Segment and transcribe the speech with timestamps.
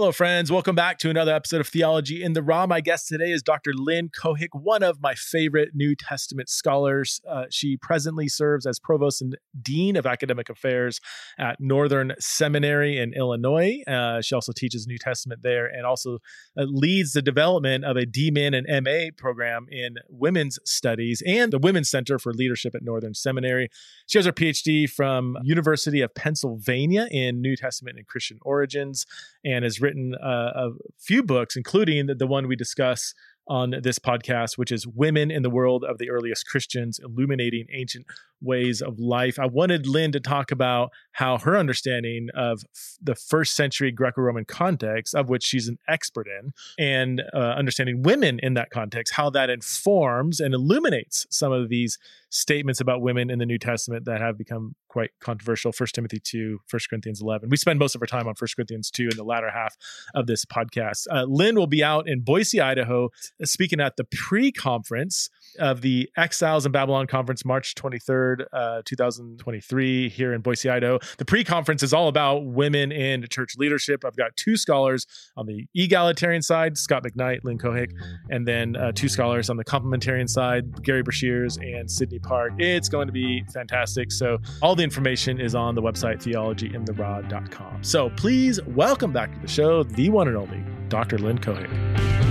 [0.00, 0.50] Hello, friends.
[0.50, 2.66] Welcome back to another episode of Theology in the Raw.
[2.66, 3.74] My guest today is Dr.
[3.74, 7.20] Lynn Cohick, one of my favorite New Testament scholars.
[7.28, 11.02] Uh, she presently serves as Provost and Dean of Academic Affairs
[11.38, 13.82] at Northern Seminary in Illinois.
[13.86, 16.14] Uh, she also teaches New Testament there and also
[16.56, 21.58] uh, leads the development of a DMin and MA program in women's studies and the
[21.58, 23.68] Women's Center for Leadership at Northern Seminary.
[24.06, 29.04] She has her PhD from University of Pennsylvania in New Testament and Christian origins
[29.44, 29.89] and has written
[30.22, 33.14] uh, a few books, including the, the one we discuss
[33.50, 38.06] on this podcast, which is Women in the World of the Earliest Christians, Illuminating Ancient
[38.40, 39.40] Ways of Life.
[39.40, 44.20] I wanted Lynn to talk about how her understanding of f- the first century Greco
[44.20, 49.14] Roman context, of which she's an expert in, and uh, understanding women in that context,
[49.14, 51.98] how that informs and illuminates some of these
[52.30, 55.72] statements about women in the New Testament that have become quite controversial.
[55.72, 57.50] First Timothy 2, 1 Corinthians 11.
[57.50, 59.76] We spend most of our time on 1 Corinthians 2 in the latter half
[60.14, 61.06] of this podcast.
[61.10, 66.08] Uh, Lynn will be out in Boise, Idaho, uh, speaking at the pre-conference of the
[66.16, 70.98] Exiles in Babylon Conference, March 23rd, uh, 2023, here in Boise, Idaho.
[71.18, 74.04] The pre-conference is all about women in church leadership.
[74.04, 77.90] I've got two scholars on the egalitarian side, Scot McKnight, Lynn Cohick,
[78.30, 82.52] and then uh, two scholars on the complementarian side, Gary Breshears and Sydney Park.
[82.58, 84.12] It's going to be fantastic.
[84.12, 87.82] So all the information is on the website theologyintheraw.com.
[87.82, 91.18] So please welcome back to the show the one and only Dr.
[91.18, 92.29] Lynn Cohick.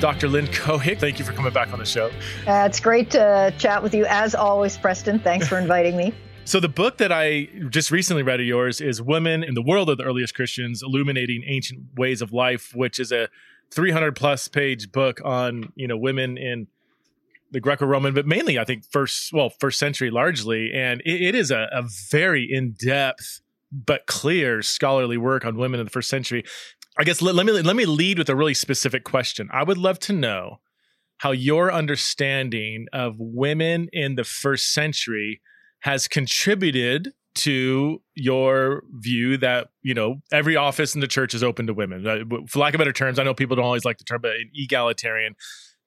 [0.00, 0.28] Dr.
[0.28, 2.06] Lynn Cohick, thank you for coming back on the show.
[2.46, 5.18] Uh, it's great to chat with you as always, Preston.
[5.20, 6.14] Thanks for inviting me.
[6.46, 9.88] So the book that I just recently read of yours is Women in the World
[9.88, 13.28] of the Earliest Christians, Illuminating Ancient Ways of Life, which is a
[13.70, 16.66] 300 plus page book on, you know, women in
[17.52, 20.72] the Greco-Roman, but mainly I think first, well, first century largely.
[20.72, 25.86] And it, it is a, a very in-depth but clear scholarly work on women in
[25.86, 26.44] the first century.
[27.00, 29.48] I guess let, let me let me lead with a really specific question.
[29.50, 30.60] I would love to know
[31.16, 35.40] how your understanding of women in the first century
[35.78, 41.66] has contributed to your view that you know every office in the church is open
[41.68, 42.06] to women.
[42.06, 44.32] Uh, For lack of better terms, I know people don't always like the term, but
[44.32, 45.36] an egalitarian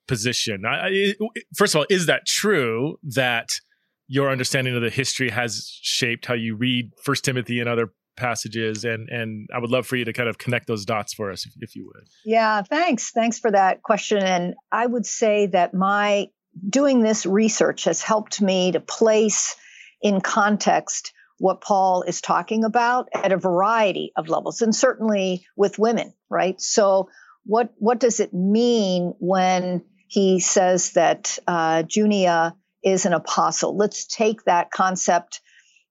[0.07, 0.65] position.
[0.65, 1.13] I, I,
[1.55, 3.59] first of all, is that true that
[4.07, 8.83] your understanding of the history has shaped how you read First Timothy and other passages?
[8.85, 11.45] And and I would love for you to kind of connect those dots for us,
[11.45, 12.07] if, if you would.
[12.25, 13.11] Yeah, thanks.
[13.11, 14.23] Thanks for that question.
[14.23, 16.27] And I would say that my
[16.69, 19.55] doing this research has helped me to place
[20.01, 25.79] in context what Paul is talking about at a variety of levels, and certainly with
[25.79, 26.59] women, right?
[26.61, 27.09] So,
[27.45, 33.75] what what does it mean when he says that uh, Junia is an apostle?
[33.75, 35.41] Let's take that concept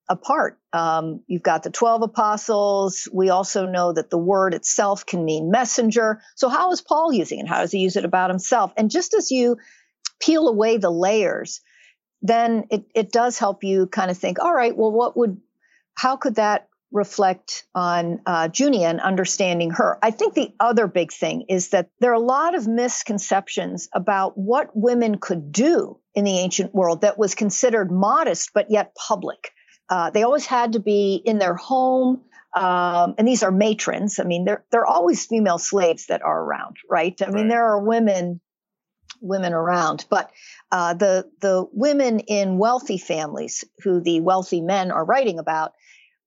[0.08, 0.58] apart.
[0.72, 3.08] Um, you've got the 12 apostles.
[3.12, 6.20] We also know that the word itself can mean messenger.
[6.36, 7.48] So, how is Paul using it?
[7.48, 8.72] How does he use it about himself?
[8.76, 9.56] And just as you
[10.20, 11.60] peel away the layers,
[12.22, 15.38] then it, it does help you kind of think, all right, well, what would,
[15.94, 19.98] how could that reflect on uh, Junia and understanding her?
[20.02, 24.36] I think the other big thing is that there are a lot of misconceptions about
[24.36, 29.51] what women could do in the ancient world that was considered modest but yet public.
[29.92, 32.22] Uh, they always had to be in their home.
[32.56, 34.18] Um, and these are matrons.
[34.18, 37.20] I mean, there are always female slaves that are around, right?
[37.20, 38.40] I mean, there are women
[39.20, 40.30] women around, but
[40.70, 45.72] uh, the the women in wealthy families who the wealthy men are writing about,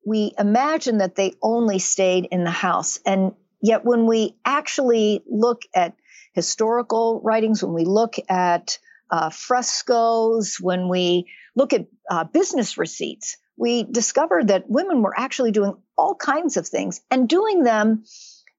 [0.06, 5.64] we imagine that they only stayed in the house, and yet when we actually look
[5.74, 5.96] at
[6.34, 8.78] historical writings, when we look at
[9.10, 11.26] uh, frescoes, when we
[11.56, 16.68] look at uh, business receipts, we discovered that women were actually doing all kinds of
[16.68, 18.04] things and doing them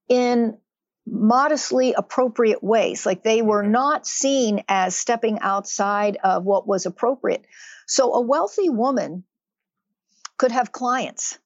[0.09, 0.57] in
[1.05, 3.05] modestly appropriate ways.
[3.05, 7.45] Like they were not seen as stepping outside of what was appropriate.
[7.85, 9.23] So a wealthy woman
[10.37, 11.39] could have clients,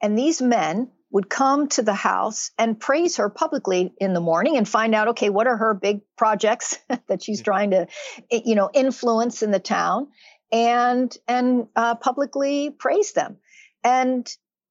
[0.00, 4.56] and these men would come to the house and praise her publicly in the morning
[4.56, 7.86] and find out okay what are her big projects that she's trying to
[8.30, 10.08] you know influence in the town
[10.52, 13.38] and and uh, publicly praise them
[13.84, 14.28] and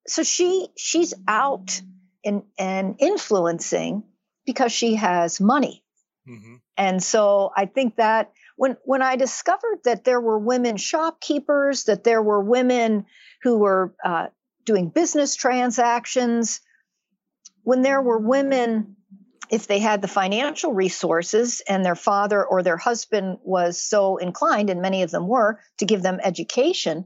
[0.07, 1.81] so she she's out
[2.23, 4.03] in and influencing
[4.45, 5.83] because she has money
[6.29, 6.55] Mm-hmm.
[6.77, 12.03] and so I think that when when I discovered that there were women shopkeepers, that
[12.03, 13.05] there were women
[13.41, 14.27] who were uh,
[14.65, 16.61] doing business transactions,
[17.63, 18.97] when there were women
[19.51, 24.69] if they had the financial resources and their father or their husband was so inclined,
[24.69, 27.05] and many of them were, to give them education,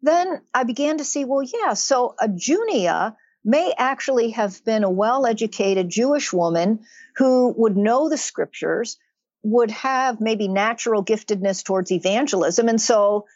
[0.00, 4.90] then I began to see, well, yeah, so a Junia may actually have been a
[4.90, 6.80] well educated Jewish woman
[7.16, 8.96] who would know the scriptures,
[9.42, 12.68] would have maybe natural giftedness towards evangelism.
[12.68, 13.26] And so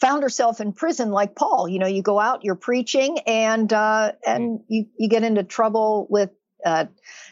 [0.00, 1.68] found herself in prison like Paul.
[1.68, 4.64] You know, you go out, you're preaching, and uh, and mm.
[4.68, 6.30] you you get into trouble with
[6.66, 6.88] a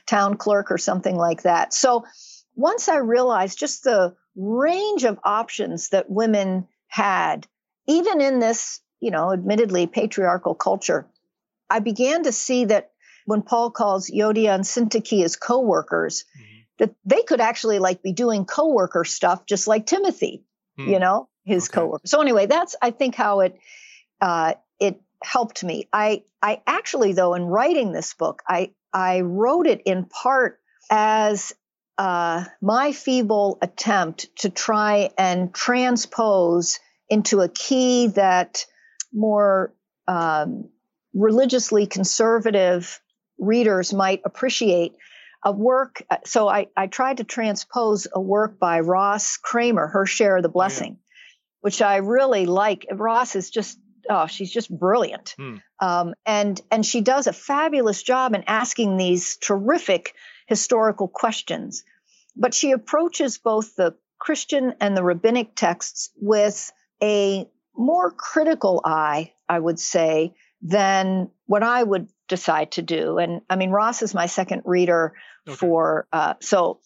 [0.07, 1.75] town clerk or something like that.
[1.75, 2.05] So
[2.55, 7.47] once I realized just the range of options that women had,
[7.87, 11.07] even in this, you know, admittedly patriarchal culture,
[11.69, 12.91] I began to see that
[13.27, 16.61] when Paul calls Euodia and Syntyche as co-workers, mm-hmm.
[16.79, 20.45] that they could actually like be doing co-worker stuff just like Timothy,
[20.79, 20.89] mm.
[20.89, 21.81] you know, his okay.
[21.81, 22.07] co-worker.
[22.07, 23.59] So anyway, that's I think how it
[24.21, 25.89] uh, it helped me.
[25.93, 31.53] I I actually though in writing this book, I I wrote it in part as
[31.99, 38.65] uh, my feeble attempt to try and transpose into a key that
[39.13, 39.75] more
[40.07, 40.71] um,
[41.13, 43.01] religiously conservative
[43.39, 44.97] readers might appreciate
[45.45, 46.03] a work.
[46.09, 50.43] Uh, so I, I tried to transpose a work by Ross Kraemer, Her Share of
[50.43, 51.59] the Blessing, oh, yeah.
[51.61, 52.87] which I really like.
[52.91, 53.79] Ross is just
[54.09, 55.35] oh, she's just brilliant.
[55.37, 55.57] Hmm.
[55.81, 60.15] Um, and and she does a fabulous job in asking these terrific
[60.47, 61.85] historical questions.
[62.37, 66.73] But she approaches both the Christian and the rabbinic texts with
[67.03, 73.19] a more critical eye, I would say, than what I would decide to do.
[73.19, 75.15] And I mean, Ross is my second reader
[75.47, 75.57] okay.
[75.57, 76.81] for, uh, so,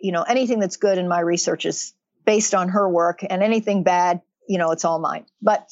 [0.00, 1.92] you know, anything that's good in my research is
[2.24, 5.26] based on her work, and anything bad, you know, it's all mine.
[5.42, 5.68] But,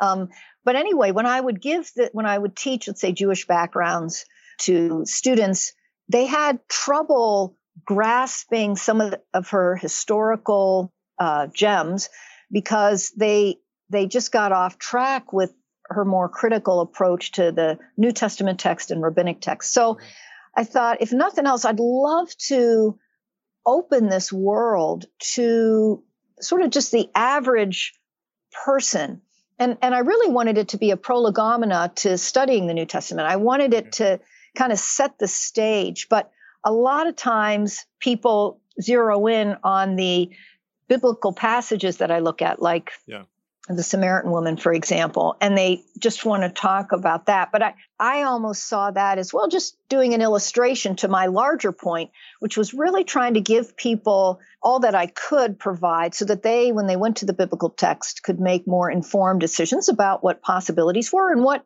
[0.00, 0.28] um,
[0.64, 4.24] but anyway, when I would give the, when I would teach, let's say, Jewish backgrounds
[4.60, 5.72] to students,
[6.08, 12.08] they had trouble grasping some of, the, of her historical uh, gems
[12.50, 13.56] because they
[13.90, 15.52] they just got off track with
[15.86, 19.72] her more critical approach to the New Testament text and rabbinic text.
[19.72, 19.98] So
[20.56, 22.98] I thought, if nothing else, I'd love to
[23.66, 25.04] open this world
[25.34, 26.02] to
[26.40, 27.94] sort of just the average
[28.64, 29.22] person.
[29.58, 33.28] And, and I really wanted it to be a prolegomena to studying the New Testament.
[33.28, 34.04] I wanted it mm-hmm.
[34.04, 34.20] to
[34.56, 36.08] kind of set the stage.
[36.08, 36.30] But
[36.64, 40.30] a lot of times people zero in on the
[40.88, 43.24] biblical passages that I look at, like yeah
[43.68, 47.50] the Samaritan woman, for example, and they just want to talk about that.
[47.52, 51.70] But I, I almost saw that as well, just doing an illustration to my larger
[51.70, 52.10] point,
[52.40, 56.72] which was really trying to give people all that I could provide so that they,
[56.72, 61.12] when they went to the biblical text, could make more informed decisions about what possibilities
[61.12, 61.64] were and what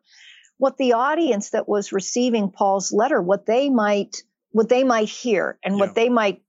[0.59, 5.57] what the audience that was receiving Paul's letter, what they might what they might hear
[5.63, 5.79] and yeah.
[5.79, 6.41] what they might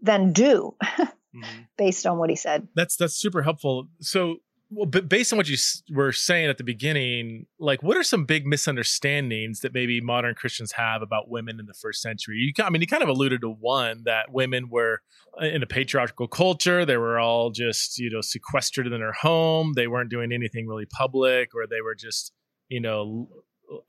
[0.00, 0.76] then do.
[1.34, 1.62] mm-hmm.
[1.76, 2.68] based on what he said.
[2.74, 3.88] That's that's super helpful.
[4.00, 4.36] So
[4.74, 5.56] well, but based on what you
[5.90, 10.72] were saying at the beginning, like what are some big misunderstandings that maybe modern Christians
[10.72, 12.38] have about women in the first century?
[12.38, 15.02] You, I mean, you kind of alluded to one that women were
[15.40, 16.86] uh, in a patriarchal culture.
[16.86, 19.74] They were all just, you know, sequestered in their home.
[19.76, 22.32] They weren't doing anything really public, or they were just,
[22.68, 23.28] you know,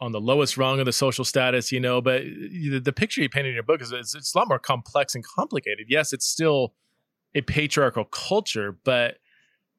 [0.02, 1.72] on the lowest rung of the social status.
[1.72, 4.50] You know, but the, picture you paint in your book is it's, it's a lot
[4.50, 5.88] more complex and complicated.
[5.88, 6.74] Yes, it's still
[7.36, 9.16] a patriarchal culture, but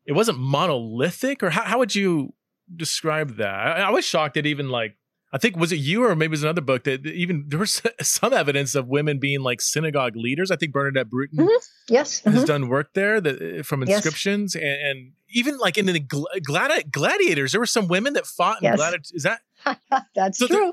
[0.06, 2.34] it wasn't monolithic or how, how would you
[2.74, 4.96] describe that I, I, was shocked that even like
[5.32, 7.82] i think was it you or maybe it was another book that even there was
[8.00, 11.92] some evidence of women being like synagogue leaders i think bernadette brooten mm-hmm.
[11.92, 12.44] yes has mm-hmm.
[12.44, 14.62] done work there that from inscriptions yes.
[14.62, 18.64] and, and, even like in the gladi- gladiators there were some women that fought in
[18.64, 18.76] yes.
[18.76, 19.40] gladiators is that
[20.14, 20.72] that's so true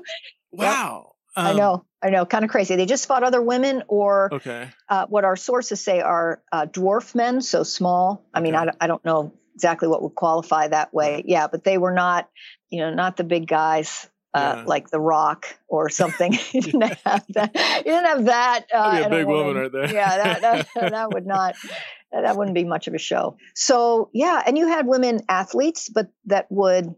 [0.52, 2.76] wow um, I know, I know, kind of crazy.
[2.76, 4.68] They just fought other women, or okay.
[4.88, 8.24] uh, what our sources say are uh, dwarf men, so small.
[8.34, 11.24] I mean, I, I don't know exactly what would qualify that way.
[11.26, 12.28] Yeah, but they were not,
[12.70, 14.64] you know, not the big guys uh, yeah.
[14.64, 16.32] like The Rock or something.
[16.52, 17.54] you didn't have that.
[17.54, 18.66] You didn't have that.
[18.72, 19.46] Uh, a big woman.
[19.46, 19.62] woman.
[19.62, 19.92] right there.
[19.92, 21.54] yeah, that, that, that would not.
[22.12, 23.38] That wouldn't be much of a show.
[23.54, 26.94] So yeah, and you had women athletes, but that would.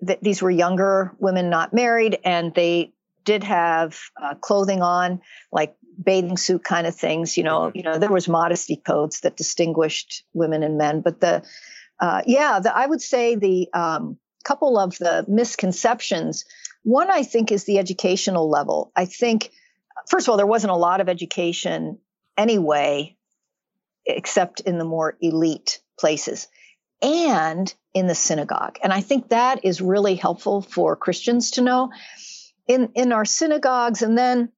[0.00, 2.92] That these were younger women, not married, and they
[3.24, 7.36] did have uh, clothing on, like bathing suit kind of things.
[7.36, 7.78] You know, mm-hmm.
[7.78, 11.00] you know, there was modesty codes that distinguished women and men.
[11.00, 11.42] But the,
[12.00, 16.44] uh, yeah, the, I would say the um, couple of the misconceptions.
[16.82, 18.92] One, I think, is the educational level.
[18.94, 19.50] I think,
[20.08, 21.98] first of all, there wasn't a lot of education
[22.36, 23.16] anyway,
[24.04, 26.48] except in the more elite places
[27.00, 28.78] and in the synagogue.
[28.82, 31.90] And I think that is really helpful for Christians to know
[32.66, 34.50] in in our synagogues and then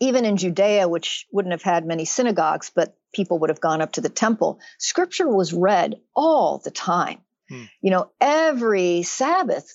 [0.00, 3.92] even in Judea, which wouldn't have had many synagogues, but people would have gone up
[3.92, 7.20] to the temple, scripture was read all the time.
[7.48, 7.64] Hmm.
[7.80, 9.72] You know, every Sabbath,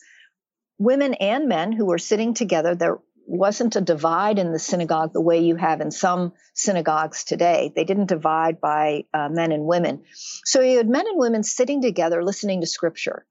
[0.77, 5.21] women and men who were sitting together, there wasn't a divide in the synagogue the
[5.21, 7.71] way you have in some synagogues today.
[7.75, 10.03] They didn't divide by uh, men and women.
[10.45, 13.27] So you had men and women sitting together listening to scripture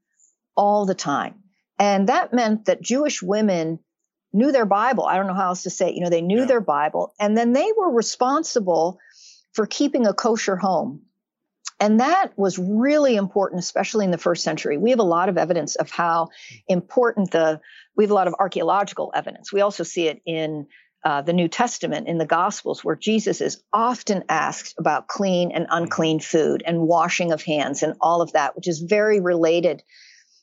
[0.56, 1.42] all the time.
[1.80, 3.80] And that meant that Jewish women
[4.32, 5.04] knew their Bible.
[5.04, 5.94] I don't know how else to say it.
[5.94, 6.46] You know, they knew yeah.
[6.46, 7.14] their Bible.
[7.18, 8.98] And then they were responsible
[9.52, 11.02] for keeping a kosher home.
[11.80, 14.78] And that was really important, especially in the first century.
[14.78, 16.28] We have a lot of evidence of how
[16.66, 17.60] important the,
[17.96, 19.52] we have a lot of archaeological evidence.
[19.52, 20.66] We also see it in
[21.04, 25.68] uh, the New Testament, in the Gospels, where Jesus is often asked about clean and
[25.70, 29.82] unclean food and washing of hands and all of that, which is very related.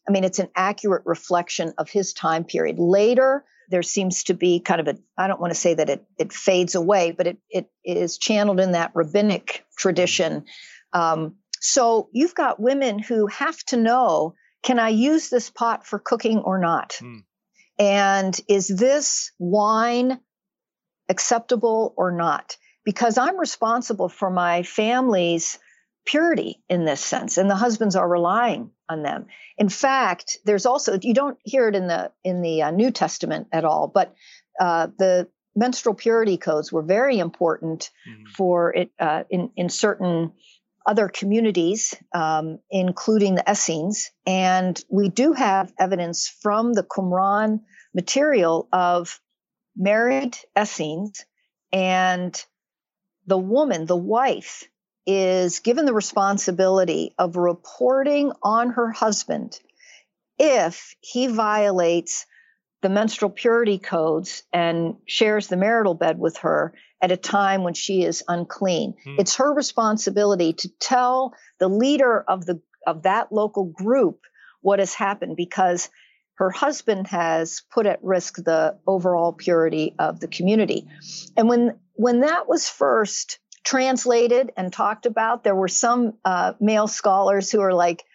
[0.07, 2.79] I mean, it's an accurate reflection of his time period.
[2.79, 6.05] Later, there seems to be kind of a I don't want to say that it
[6.17, 10.45] it fades away, but it it is channeled in that rabbinic tradition.
[10.93, 15.99] Um, so you've got women who have to know: Can I use this pot for
[15.99, 16.97] cooking or not?
[17.01, 17.23] Mm.
[17.77, 20.19] And is this wine
[21.09, 22.57] acceptable or not?
[22.83, 25.59] Because I'm responsible for my family's
[26.05, 29.25] purity in this sense, and the husbands are relying on them.
[29.57, 33.47] In fact, there's also you don't hear it in the in the uh, New Testament
[33.51, 34.13] at all, but
[34.59, 38.25] uh, the menstrual purity codes were very important mm-hmm.
[38.37, 40.33] for it uh, in in certain
[40.85, 47.61] other communities, um, including the Essenes, and we do have evidence from the Qumran
[47.95, 49.19] material of
[49.75, 51.25] married Essenes
[51.71, 52.45] and
[53.25, 54.63] the woman, the wife,
[55.05, 59.59] is given the responsibility of reporting on her husband
[60.37, 62.25] if he violates
[62.81, 67.73] the menstrual purity codes and shares the marital bed with her at a time when
[67.73, 68.95] she is unclean.
[69.03, 69.15] Hmm.
[69.19, 74.21] It's her responsibility to tell the leader of the of that local group
[74.61, 75.89] what has happened because
[76.35, 80.87] her husband has put at risk the overall purity of the community.
[81.35, 85.43] And when when that was first translated and talked about.
[85.43, 88.05] There were some uh, male scholars who are like,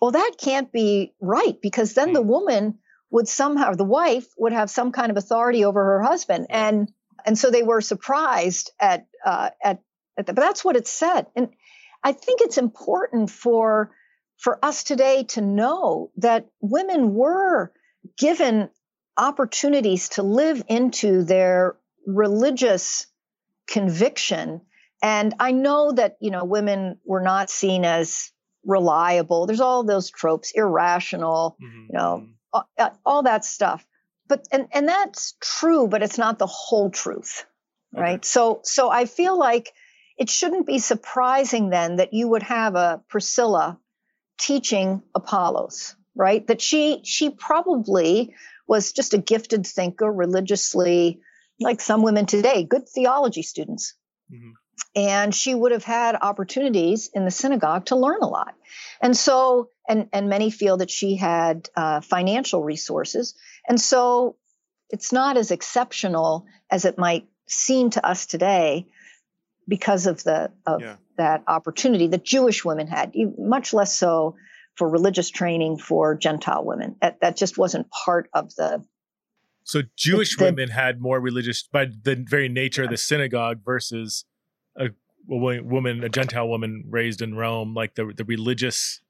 [0.00, 2.28] well, that can't be right because then the hmm.
[2.28, 2.78] woman
[3.10, 6.46] would somehow, the wife would have some kind of authority over her husband.
[6.50, 6.92] And,
[7.24, 9.80] and so they were surprised at, uh, at,
[10.18, 11.26] at the, but that's what it said.
[11.34, 11.48] And
[12.04, 13.90] I think it's important for,
[14.36, 17.72] for us today to know that women were
[18.18, 18.68] given
[19.16, 23.06] opportunities to live into their religious
[23.66, 24.60] conviction
[25.02, 28.32] and I know that, you know, women were not seen as
[28.64, 29.46] reliable.
[29.46, 31.86] There's all those tropes, irrational, mm-hmm.
[31.90, 32.62] you know, mm-hmm.
[32.78, 33.86] all, all, that stuff.
[34.28, 37.46] But and and that's true, but it's not the whole truth.
[37.94, 38.02] Okay.
[38.02, 38.24] Right?
[38.24, 39.72] So so I feel like
[40.18, 43.78] it shouldn't be surprising then that you would have a Priscilla
[44.38, 46.46] teaching Apollos, right?
[46.46, 48.34] That she she probably
[48.66, 51.20] was just a gifted thinker, religiously,
[51.58, 53.94] like some women today, good theology students.
[54.30, 54.50] Mm-hmm
[54.94, 58.54] and she would have had opportunities in the synagogue to learn a lot.
[59.00, 63.34] And so and and many feel that she had uh, financial resources.
[63.68, 64.36] And so
[64.90, 68.86] it's not as exceptional as it might seem to us today
[69.66, 70.96] because of the of yeah.
[71.16, 74.36] that opportunity that jewish women had much less so
[74.76, 76.94] for religious training for gentile women.
[77.02, 78.84] That, that just wasn't part of the
[79.64, 84.24] so jewish the, women had more religious by the very nature of the synagogue versus
[84.78, 84.90] a,
[85.26, 89.00] woman, a Gentile woman raised in Rome, like the the religious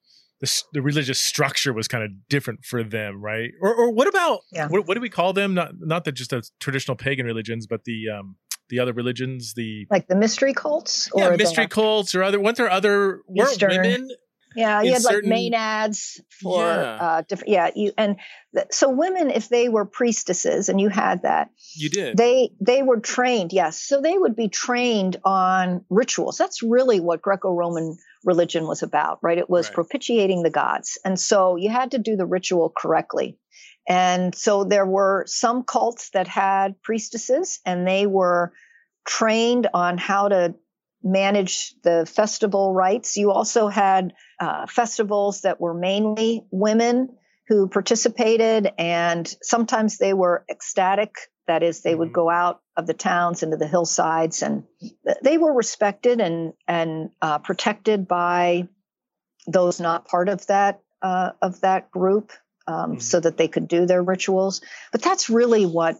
[0.41, 3.51] the, the religious structure was kind of different for them, right?
[3.61, 4.69] Or or what about yeah.
[4.69, 5.55] what, what do we call them?
[5.55, 8.37] Not not the just the traditional pagan religions, but the um
[8.69, 12.39] the other religions, the like the mystery cults, or yeah, mystery the, cults, or other.
[12.39, 14.11] Weren't there other weren't women
[14.57, 16.99] yeah, you had certain, like maenads for yeah.
[17.01, 17.51] uh, different.
[17.51, 18.17] Yeah, you and
[18.55, 22.17] th- so women, if they were priestesses, and you had that, you did.
[22.17, 23.53] They they were trained.
[23.53, 26.39] Yes, so they would be trained on rituals.
[26.39, 29.39] That's really what Greco-Roman religion was about, right?
[29.39, 29.75] It was right.
[29.75, 33.39] propitiating the gods, and so you had to do the ritual correctly.
[33.89, 38.53] And so there were some cults that had priestesses, and they were
[39.07, 40.55] trained on how to
[41.03, 43.17] manage the festival rites.
[43.17, 47.17] You also had uh, festivals that were mainly women
[47.49, 51.17] who participated, and sometimes they were ecstatic.
[51.47, 52.01] That is, they mm-hmm.
[52.01, 54.65] would go out of the towns into the hillsides, and
[55.23, 58.69] they were respected and and uh, protected by
[59.47, 62.33] those not part of that uh, of that group,
[62.67, 62.99] um, mm-hmm.
[63.01, 64.61] so that they could do their rituals.
[64.93, 65.97] But that's really what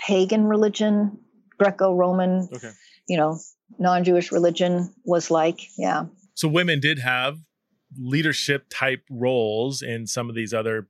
[0.00, 1.18] pagan religion
[1.58, 2.70] Greco-Roman, okay.
[3.08, 3.38] you know,
[3.78, 5.60] non-Jewish religion was like.
[5.76, 6.06] Yeah.
[6.34, 7.38] So women did have
[7.96, 10.88] leadership type roles in some of these other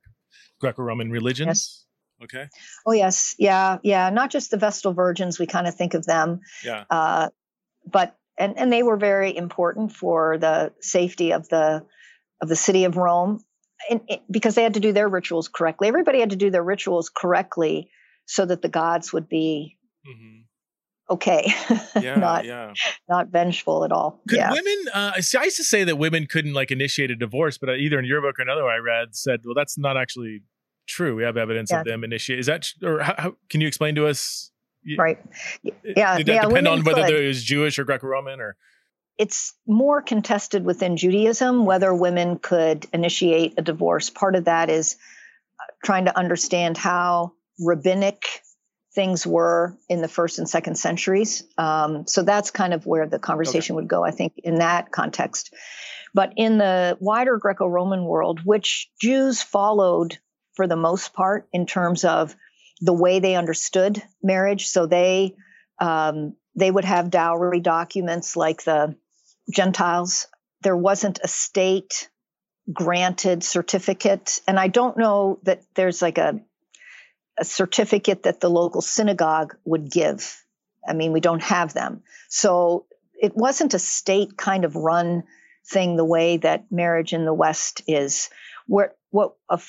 [0.61, 1.47] Greco-Roman religions.
[1.47, 1.85] Yes.
[2.25, 2.49] Okay.
[2.85, 4.11] Oh yes, yeah, yeah.
[4.11, 5.39] Not just the Vestal Virgins.
[5.39, 6.41] We kind of think of them.
[6.65, 6.85] Yeah.
[6.91, 7.29] Uh,
[7.87, 11.87] but and and they were very important for the safety of the
[12.41, 13.45] of the city of Rome,
[13.89, 15.87] and, because they had to do their rituals correctly.
[15.87, 17.91] Everybody had to do their rituals correctly
[18.27, 20.41] so that the gods would be mm-hmm.
[21.11, 21.53] Okay,
[22.01, 22.73] yeah, not yeah.
[23.09, 24.21] not vengeful at all.
[24.29, 24.53] Could yeah.
[24.53, 24.85] women?
[24.93, 27.99] Uh, see, I used to say that women couldn't like initiate a divorce, but either
[27.99, 30.43] in your book or another I read said, well, that's not actually
[30.87, 31.15] true.
[31.15, 31.81] We have evidence yeah.
[31.81, 32.39] of them initiate.
[32.39, 34.51] Is that or how, how, can you explain to us?
[34.97, 35.19] Right.
[35.63, 36.17] Yeah.
[36.17, 38.57] Did that yeah, depend on whether it was Jewish or Greco-Roman or?
[39.19, 44.11] It's more contested within Judaism whether women could initiate a divorce.
[44.11, 44.97] Part of that is
[45.61, 48.23] uh, trying to understand how rabbinic
[48.95, 51.45] things were in the first and second centuries.
[51.57, 53.83] Um, so that's kind of where the conversation okay.
[53.83, 55.55] would go, I think, in that context.
[56.15, 60.19] But in the wider Greco Roman world, which Jews followed
[60.55, 62.35] for the most part in terms of
[62.81, 64.67] the way they understood marriage.
[64.67, 65.37] So they
[65.81, 68.97] um, they would have dowry documents like the
[69.53, 70.27] Gentiles.
[70.63, 72.09] There wasn't a state
[72.73, 76.41] granted certificate, and I don't know that there's like a
[77.39, 80.45] a certificate that the local synagogue would give.
[80.87, 82.03] I mean, we don't have them.
[82.29, 82.87] So
[83.21, 85.25] it wasn't a state kind of run
[85.67, 88.31] thing the way that marriage in the West is.
[88.67, 89.61] Where what a,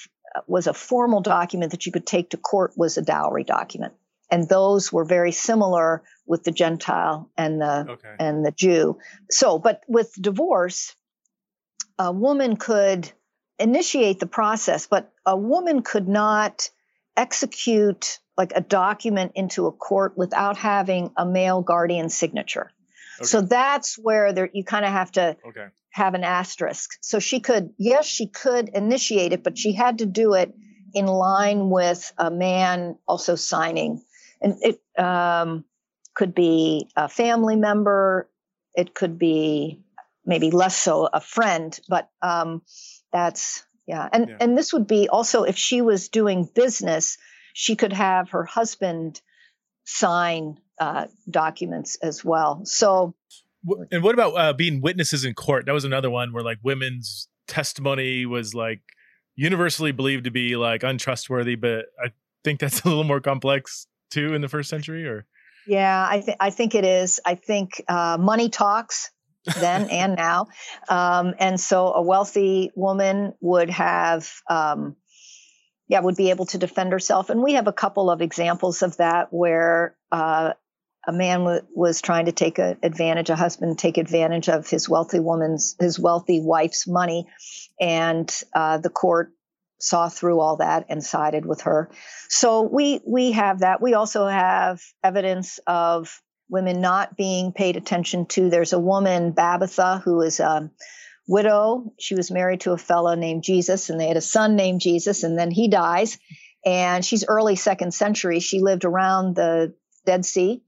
[0.48, 3.94] was a formal document that you could take to court was a dowry document.
[4.32, 8.16] And those were very similar with the Gentile and the okay.
[8.20, 9.00] and the Jew.
[9.32, 10.96] So, but with divorce,
[11.98, 13.12] a woman could
[13.58, 16.70] initiate the process, but a woman could not
[17.20, 22.72] execute like a document into a court without having a male guardian signature.
[23.20, 23.26] Okay.
[23.26, 26.92] So that's where there you kind of have to okay have an asterisk.
[27.02, 30.54] So she could, yes, she could initiate it, but she had to do it
[30.94, 34.04] in line with a man also signing.
[34.42, 35.66] And it um,
[36.14, 38.30] could be a family member,
[38.76, 39.82] it could be
[40.26, 42.62] maybe less so a friend, but um,
[43.12, 44.08] that's yeah.
[44.14, 44.38] And yeah.
[44.40, 47.18] and this would be also if she was doing business,
[47.54, 49.20] she could have her husband
[49.84, 52.62] sign uh, documents as well.
[52.66, 53.16] So
[53.90, 55.66] and what about uh, being witnesses in court?
[55.66, 58.82] That was another one where like women's testimony was like
[59.36, 62.12] universally believed to be like untrustworthy, but I
[62.44, 65.08] think that's a little more complex too in the first century.
[65.08, 65.26] Or
[65.66, 67.20] yeah, I think I think it is.
[67.26, 69.10] I think uh, money talks
[69.56, 70.48] then and now,
[70.90, 74.32] um, and so a wealthy woman would have.
[74.50, 74.96] Um,
[75.90, 77.32] yeah, would be able to defend herself.
[77.32, 80.54] And we have a couple of examples of that where uh,
[81.08, 84.88] a man w- was trying to take a, advantage, a husband take advantage of his
[84.88, 87.28] wealthy woman's, his wealthy wife's money,
[87.80, 89.34] and uh, the court
[89.80, 91.90] saw through all that and sided with her.
[92.28, 93.82] So we we have that.
[93.82, 98.50] We also have evidence of women not being paid attention to.
[98.50, 100.72] There's a woman, Babatha, who is a
[101.28, 101.94] widow.
[102.00, 105.24] She was married to a fellow named Jesus, and they had a son named Jesus,
[105.24, 106.18] and then he dies.
[106.66, 108.40] And she's early second century.
[108.40, 110.62] She lived around the Dead Sea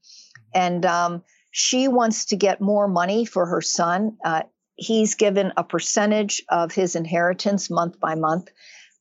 [0.53, 4.17] and um, she wants to get more money for her son.
[4.23, 4.43] Uh,
[4.75, 8.49] he's given a percentage of his inheritance month by month,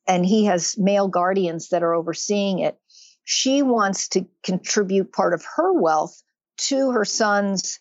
[0.07, 2.79] and he has male guardians that are overseeing it.
[3.25, 6.23] She wants to contribute part of her wealth
[6.69, 7.79] to her son's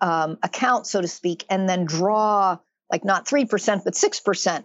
[0.00, 2.58] um, account, so to speak, and then draw
[2.90, 4.64] like not 3%, but 6%.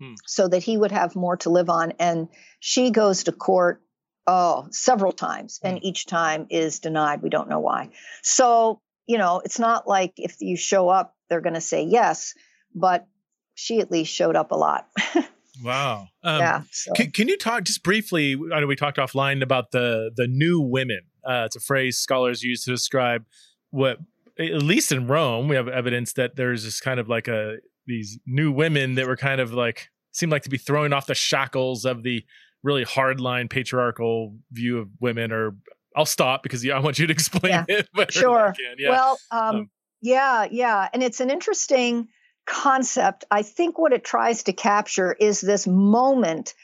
[0.00, 0.14] Hmm.
[0.26, 1.92] So that he would have more to live on.
[1.98, 3.82] And she goes to court
[4.26, 5.58] Oh, several times.
[5.62, 5.84] And hmm.
[5.84, 7.20] each time is denied.
[7.20, 7.90] We don't know why.
[8.22, 12.34] So, you know, it's not like if you show up, they're going to say yes,
[12.72, 13.08] but
[13.54, 14.86] she at least showed up a lot.
[15.64, 16.06] wow.
[16.22, 16.62] Um, yeah.
[16.70, 16.92] So.
[16.92, 18.36] Can, can, you talk just briefly?
[18.54, 21.00] I know we talked offline about the the new women.
[21.24, 23.24] Uh, it's a phrase scholars use to describe
[23.70, 23.98] what,
[24.38, 28.18] at least in Rome, we have evidence that there's this kind of like a these
[28.26, 31.84] new women that were kind of like seem like to be throwing off the shackles
[31.84, 32.24] of the
[32.62, 35.56] really hardline patriarchal view of women or
[35.96, 37.64] I'll stop because yeah, I want you to explain yeah.
[37.68, 38.12] it.
[38.12, 38.54] Sure.
[38.78, 38.90] Yeah.
[38.90, 40.88] Well, um, um, yeah, yeah.
[40.92, 42.08] And it's an interesting
[42.46, 43.24] concept.
[43.30, 46.54] I think what it tries to capture is this moment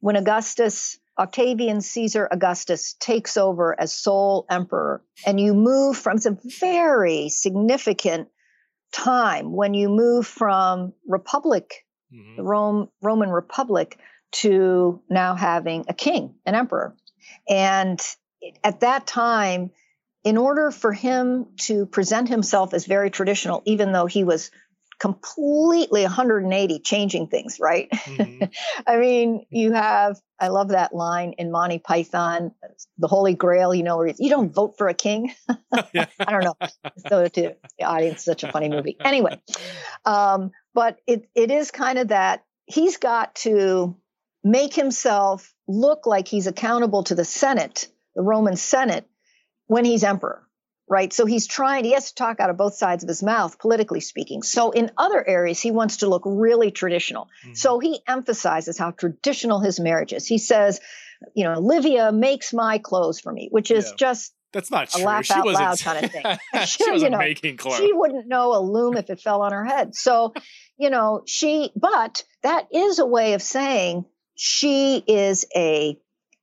[0.00, 5.02] when Augustus, Octavian Caesar Augustus, takes over as sole emperor.
[5.26, 8.28] And you move from, it's a very significant
[8.92, 12.36] time when you move from republic, mm-hmm.
[12.36, 13.98] the Rome, Roman Republic,
[14.30, 16.96] to now having a king, an emperor.
[17.48, 18.00] And
[18.62, 19.70] at that time
[20.24, 24.50] in order for him to present himself as very traditional, even though he was
[24.98, 27.88] completely 180 changing things, right?
[27.90, 28.44] Mm-hmm.
[28.86, 32.52] I mean, you have, I love that line in Monty Python,
[32.98, 35.32] the Holy Grail, you know, where you don't vote for a king.
[35.72, 36.56] I don't know.
[37.08, 38.96] So to the audience, such a funny movie.
[39.04, 39.40] Anyway,
[40.04, 43.96] um, but it, it is kind of that he's got to
[44.42, 49.08] make himself look like he's accountable to the Senate, the Roman Senate,
[49.66, 50.47] when he's emperor
[50.88, 51.12] right?
[51.12, 54.00] So he's trying, he has to talk out of both sides of his mouth, politically
[54.00, 54.42] speaking.
[54.42, 57.28] So in other areas, he wants to look really traditional.
[57.44, 57.54] Mm-hmm.
[57.54, 60.26] So he emphasizes how traditional his marriage is.
[60.26, 60.80] He says,
[61.34, 63.96] you know, Livia makes my clothes for me, which is yeah.
[63.96, 65.02] just that's not true.
[65.02, 66.24] A laugh she out loud kind of thing.
[66.66, 67.76] she, she wasn't know, making clothes.
[67.76, 69.94] She wouldn't know a loom if it fell on her head.
[69.94, 70.32] So,
[70.78, 75.98] you know, she, but that is a way of saying she is a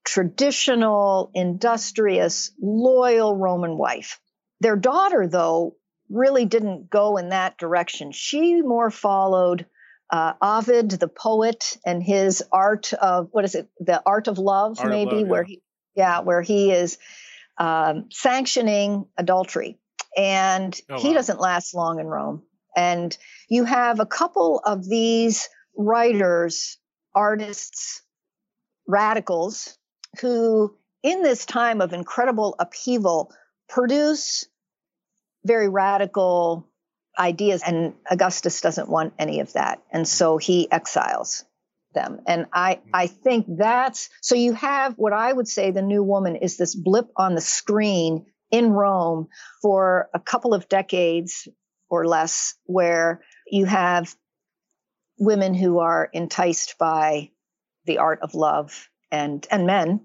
[0.05, 4.19] traditional, industrious, loyal Roman wife.
[4.61, 5.75] Their daughter, though,
[6.09, 8.11] really didn't go in that direction.
[8.11, 9.65] She more followed
[10.09, 13.67] uh, Ovid, the poet, and his art of what is it?
[13.79, 15.47] The art of love, art maybe, of love, where yeah.
[15.47, 15.61] he,
[15.95, 16.97] yeah, where he is
[17.57, 19.79] um, sanctioning adultery,
[20.15, 21.13] and oh, he wow.
[21.15, 22.43] doesn't last long in Rome.
[22.77, 23.17] And
[23.49, 26.77] you have a couple of these writers,
[27.13, 28.01] artists,
[28.87, 29.77] radicals
[30.21, 33.31] who, in this time of incredible upheaval,
[33.67, 34.45] produce
[35.45, 36.67] very radical
[37.17, 37.61] ideas.
[37.65, 39.81] And Augustus doesn't want any of that.
[39.91, 41.45] And so he exiles
[41.93, 42.19] them.
[42.27, 42.81] And I.
[42.93, 46.75] I think that's so you have what I would say the new woman is this
[46.75, 49.27] blip on the screen in Rome
[49.61, 51.47] for a couple of decades
[51.89, 54.13] or less, where you have
[55.17, 57.31] women who are enticed by
[57.85, 60.01] the art of love and and men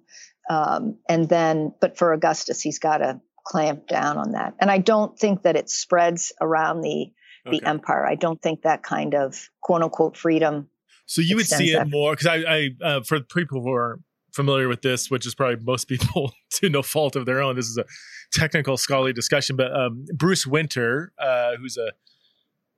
[0.49, 4.55] um, and then but for augustus he's got to clamp down on that.
[4.61, 7.13] And I don't think that it spreads around the
[7.47, 7.67] the okay.
[7.67, 8.07] empire.
[8.07, 10.69] I don't think that kind of quote unquote freedom.
[11.07, 13.99] So you would see it more because I, I uh, for people who are
[14.33, 17.57] familiar with this, which is probably most people to no fault of their own.
[17.57, 17.85] This is a
[18.33, 21.93] technical scholarly discussion, but um, Bruce Winter, uh, who's a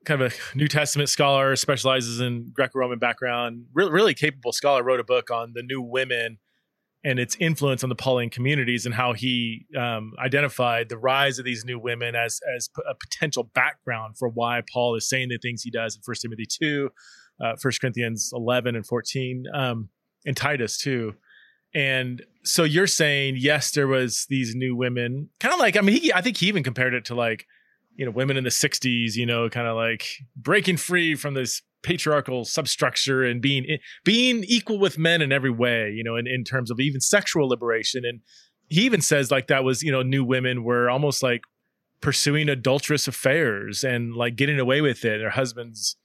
[0.04, 5.00] kind of a New Testament scholar, specializes in Greco-Roman background, really, really capable scholar, wrote
[5.00, 6.38] a book on the new women
[7.04, 11.44] and its influence on the Pauline communities and how he um, identified the rise of
[11.44, 15.62] these new women as as a potential background for why Paul is saying the things
[15.62, 16.90] he does in First Timothy two,
[17.42, 19.88] uh, Corinthians eleven and fourteen, um,
[20.24, 21.14] and Titus two.
[21.74, 26.00] And so you're saying yes, there was these new women, kind of like I mean,
[26.00, 27.46] he, I think he even compared it to like
[27.96, 31.62] you know women in the '60s, you know, kind of like breaking free from this
[31.82, 36.44] patriarchal substructure and being being equal with men in every way, you know, in, in
[36.44, 38.04] terms of even sexual liberation.
[38.04, 38.20] And
[38.68, 41.42] he even says like that was, you know, new women were almost like
[42.00, 45.18] pursuing adulterous affairs and like getting away with it.
[45.18, 45.96] Their husbands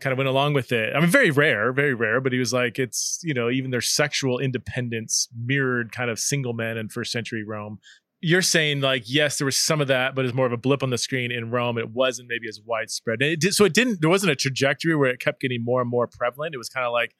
[0.00, 0.94] kind of went along with it.
[0.94, 3.80] I mean, very rare, very rare, but he was like, it's, you know, even their
[3.80, 7.78] sexual independence mirrored kind of single men in first century Rome
[8.22, 10.82] you're saying like yes there was some of that but it's more of a blip
[10.82, 11.76] on the screen in rome.
[11.76, 13.20] It wasn't maybe as widespread.
[13.20, 15.90] It did, so it didn't there wasn't a trajectory where it kept getting more and
[15.90, 16.54] more prevalent.
[16.54, 17.14] It was kind of like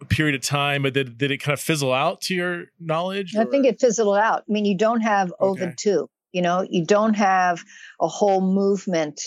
[0.00, 3.34] a period of time but did, did it kind of fizzle out to your knowledge
[3.34, 4.44] i think it fizzled out.
[4.48, 5.64] I mean you don't have okay.
[5.64, 6.66] ovid too you know?
[6.68, 7.64] You don't have
[8.00, 9.20] a whole movement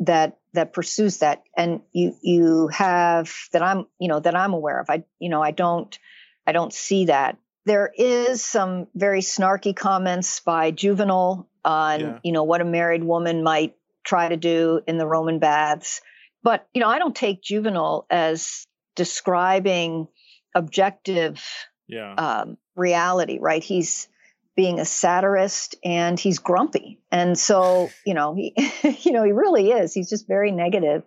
[0.00, 1.42] that that pursues that.
[1.56, 4.90] And you you have that i'm you know that i'm aware of.
[4.90, 5.98] I you know i don't
[6.46, 12.18] i don't see that there is some very snarky comments by Juvenal on, yeah.
[12.22, 16.00] you know, what a married woman might try to do in the Roman baths.
[16.44, 20.06] But, you know, I don't take Juvenal as describing
[20.54, 21.44] objective
[21.88, 22.14] yeah.
[22.14, 23.62] um, reality, right?
[23.62, 24.08] He's
[24.54, 27.00] being a satirist and he's grumpy.
[27.10, 28.54] And so, you know, he,
[29.02, 29.92] you know, he really is.
[29.92, 31.02] He's just very negative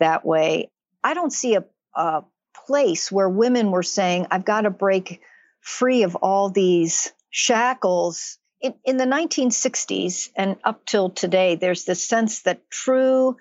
[0.00, 0.68] that way.
[1.04, 2.24] I don't see a, a
[2.66, 5.20] place where women were saying, I've got to break
[5.62, 8.38] free of all these shackles.
[8.60, 13.36] In, in the 1960s and up till today, there's this sense that true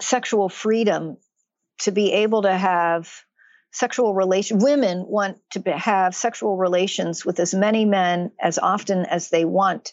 [0.00, 1.18] sexual freedom
[1.80, 3.10] to be able to have
[3.72, 9.04] sexual relation women want to be, have sexual relations with as many men as often
[9.04, 9.92] as they want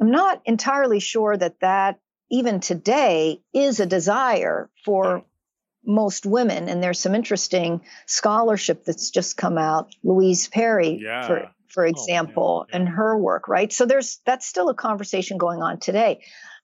[0.00, 1.98] i'm not entirely sure that that
[2.30, 5.24] even today is a desire for
[5.84, 6.68] most women.
[6.68, 9.94] And there's some interesting scholarship that's just come out.
[10.02, 11.26] Louise Perry, yeah.
[11.26, 12.76] for for oh, example, oh, yeah.
[12.76, 13.72] and her work, right?
[13.72, 16.20] So there's that's still a conversation going on today.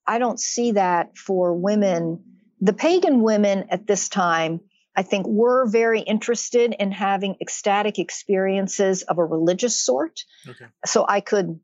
[0.06, 2.22] I don't see that for women.
[2.60, 4.60] The pagan women at this time,
[4.96, 10.20] I think, were very interested in having ecstatic experiences of a religious sort.
[10.48, 10.66] Okay.
[10.84, 11.60] So I could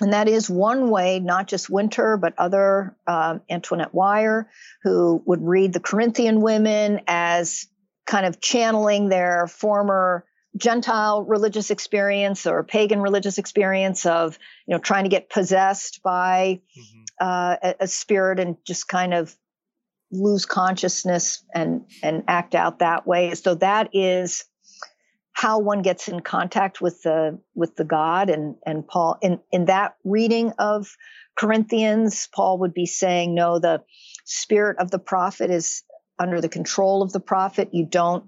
[0.00, 4.50] And that is one way, not just Winter, but other um, Antoinette Wire,
[4.82, 7.68] who would read the Corinthian women as
[8.06, 10.24] kind of channeling their former
[10.56, 16.60] Gentile religious experience or pagan religious experience of, you know, trying to get possessed by
[16.78, 17.00] mm-hmm.
[17.20, 19.34] uh, a, a, spirit and just kind of
[20.12, 23.34] lose consciousness and and act out that way.
[23.34, 24.44] So that is
[25.34, 29.66] how one gets in contact with the with the God and and Paul in in
[29.66, 30.88] that reading of
[31.36, 33.82] Corinthians, Paul would be saying, no, the
[34.24, 35.82] spirit of the prophet is
[36.18, 37.70] under the control of the prophet.
[37.72, 38.24] You don't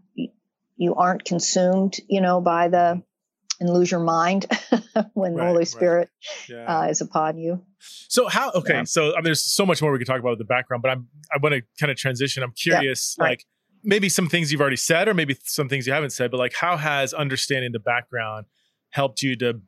[0.77, 3.03] you aren't consumed, you know, by the
[3.59, 4.45] and lose your mind
[5.14, 6.11] when right, the Holy Spirit
[6.51, 6.59] right.
[6.59, 6.81] yeah.
[6.81, 7.62] uh, is upon you.
[7.79, 8.51] So how?
[8.51, 8.85] Okay, yeah.
[8.85, 10.90] so I mean, there's so much more we could talk about with the background, but
[10.90, 12.42] I'm I want to kind of transition.
[12.42, 13.31] I'm curious, yeah, right.
[13.31, 13.45] like
[13.87, 16.55] maybe some things you've already said, or maybe some things you haven't said, but like
[16.55, 18.46] how has understanding the background
[18.90, 19.61] helped you to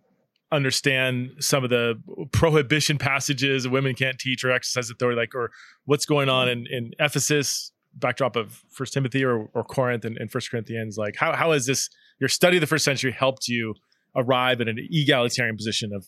[0.50, 1.94] understand some of the
[2.32, 5.50] prohibition passages women can't teach or exercise authority, like or
[5.84, 10.30] what's going on in in Ephesus backdrop of First Timothy or, or Corinth and, and
[10.30, 10.96] First Corinthians?
[10.98, 11.88] Like, how how has this
[12.20, 13.74] your study of the first century helped you
[14.16, 16.06] arrive at an egalitarian position of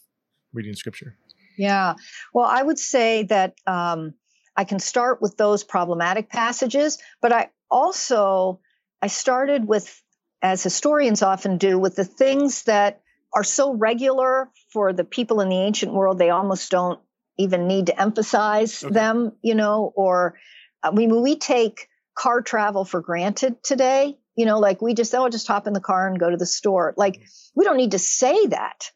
[0.52, 1.16] reading Scripture?
[1.56, 1.94] Yeah,
[2.32, 4.14] well, I would say that um,
[4.56, 8.60] I can start with those problematic passages, but I also
[9.02, 10.02] I started with,
[10.42, 13.00] as historians often do, with the things that
[13.32, 17.00] are so regular for the people in the ancient world they almost don't
[17.38, 18.92] even need to emphasize okay.
[18.92, 20.38] them, you know, or
[20.82, 24.18] I mean, we take car travel for granted today.
[24.36, 26.46] You know, like we just, oh, just hop in the car and go to the
[26.46, 26.94] store.
[26.96, 27.24] Like mm-hmm.
[27.54, 28.90] we don't need to say that.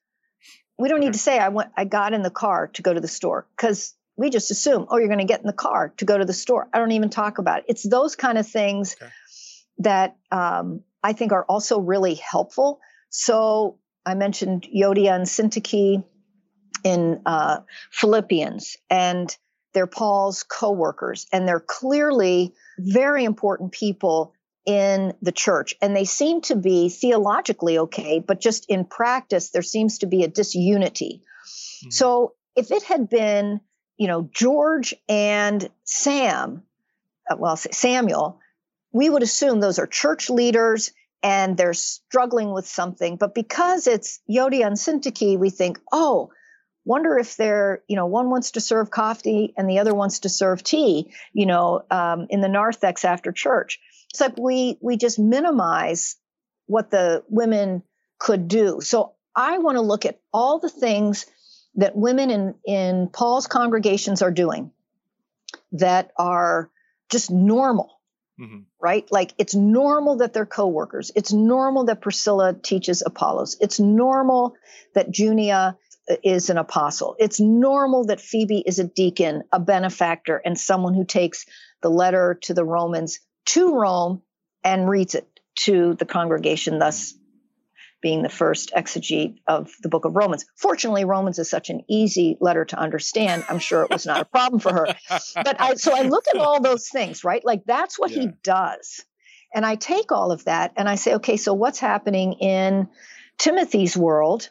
[0.78, 3.00] We don't need to say I went, I got in the car to go to
[3.00, 6.04] the store because we just assume, oh, you're going to get in the car to
[6.04, 6.68] go to the store.
[6.72, 7.64] I don't even talk about it.
[7.68, 9.10] It's those kind of things okay.
[9.78, 12.80] that um, I think are also really helpful.
[13.10, 16.04] So I mentioned Euodia and Syntyche
[16.84, 19.36] in uh, Philippians, and
[19.72, 24.34] they're Paul's co-workers, and they're clearly very important people
[24.66, 25.74] in the church.
[25.82, 30.22] And they seem to be theologically okay, but just in practice, there seems to be
[30.22, 31.22] a disunity.
[31.22, 31.90] Mm-hmm.
[31.90, 33.60] So if it had been,
[33.96, 36.62] you know, George and Sam,
[37.30, 38.40] uh, well, Samuel,
[38.92, 43.16] we would assume those are church leaders and they're struggling with something.
[43.16, 46.30] But because it's Euodia and Syntyche, we think, oh,
[46.84, 50.28] wonder if they're you know one wants to serve coffee and the other wants to
[50.28, 53.80] serve tea you know um, in the narthex after church
[54.10, 56.16] it's like we we just minimize
[56.66, 57.82] what the women
[58.18, 61.26] could do so i want to look at all the things
[61.76, 64.70] that women in in paul's congregations are doing
[65.72, 66.70] that are
[67.10, 68.00] just normal
[68.40, 68.60] mm-hmm.
[68.80, 74.54] right like it's normal that they're co-workers it's normal that priscilla teaches apollos it's normal
[74.94, 75.76] that junia
[76.22, 77.16] is an apostle.
[77.18, 81.46] It's normal that Phoebe is a deacon, a benefactor, and someone who takes
[81.82, 84.22] the letter to the Romans to Rome
[84.62, 87.14] and reads it to the congregation, thus
[88.04, 90.44] being the first exegete of the book of Romans.
[90.56, 93.42] Fortunately, Romans is such an easy letter to understand.
[93.48, 94.86] I'm sure it was not a problem for her.
[95.34, 97.42] But I, so I look at all those things, right?
[97.42, 98.20] Like that's what yeah.
[98.20, 99.02] he does.
[99.54, 102.88] And I take all of that and I say, okay, so what's happening in
[103.38, 104.50] Timothy's world?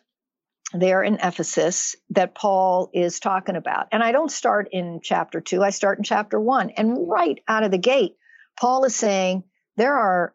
[0.75, 3.89] there in Ephesus that Paul is talking about.
[3.91, 6.71] And I don't start in chapter two, I start in chapter one.
[6.71, 8.15] And right out of the gate,
[8.59, 9.43] Paul is saying
[9.77, 10.33] there are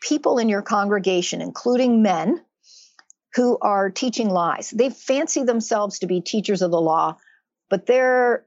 [0.00, 2.44] people in your congregation, including men,
[3.34, 4.70] who are teaching lies.
[4.70, 7.18] They fancy themselves to be teachers of the law,
[7.68, 8.46] but they're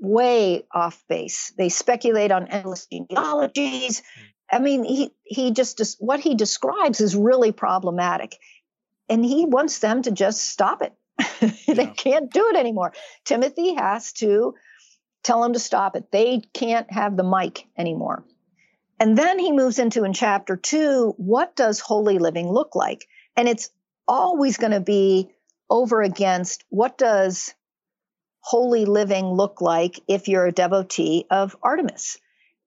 [0.00, 1.52] way off base.
[1.56, 4.02] They speculate on endless genealogies.
[4.50, 8.36] I mean, he he just what he describes is really problematic
[9.10, 10.94] and he wants them to just stop it.
[11.66, 11.90] they yeah.
[11.90, 12.92] can't do it anymore.
[13.24, 14.54] Timothy has to
[15.22, 16.10] tell them to stop it.
[16.10, 18.24] They can't have the mic anymore.
[18.98, 23.06] And then he moves into in chapter two, what does holy living look like?
[23.36, 23.70] And it's
[24.10, 25.30] always going to be
[25.70, 27.54] over against what does
[28.40, 32.18] holy living look like if you're a devotee of Artemis?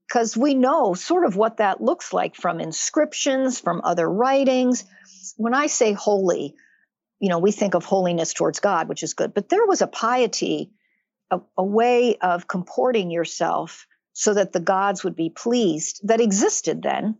[0.08, 4.86] Because we know sort of what that looks like from inscriptions, from other writings
[5.38, 6.56] when I say holy,
[7.19, 9.88] you know, we think of holiness towards God, which is good, but there was a
[9.88, 10.71] piety,
[11.32, 16.82] a, a way of comporting yourself so that the gods would be pleased that existed
[16.82, 17.17] then.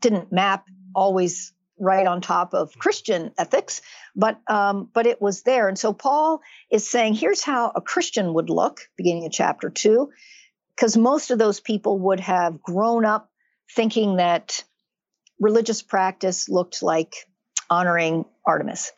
[0.00, 1.52] Didn't map always
[1.82, 3.82] right on top of Christian ethics,
[4.14, 5.68] but um, but it was there.
[5.68, 6.40] And so Paul
[6.70, 10.10] is saying, here's how a Christian would look, beginning of chapter two,
[10.74, 13.28] because most of those people would have grown up
[13.74, 14.64] thinking that
[15.40, 17.14] religious practice looked like
[17.68, 18.92] honoring Artemis.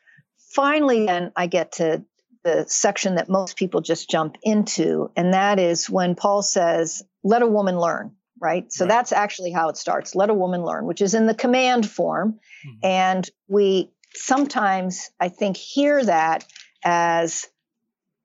[0.53, 2.05] Finally, then I get to
[2.44, 7.40] the section that most people just jump into, and that is when Paul says, Let
[7.40, 8.70] a woman learn, right?
[8.70, 8.90] So right.
[8.90, 12.38] that's actually how it starts let a woman learn, which is in the command form.
[12.66, 12.87] Mm-hmm.
[12.87, 16.44] And we sometimes, I think, hear that
[16.85, 17.46] as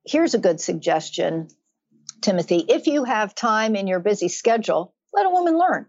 [0.05, 1.47] here's a good suggestion,
[2.21, 2.65] Timothy.
[2.67, 5.85] If you have time in your busy schedule, let a woman learn.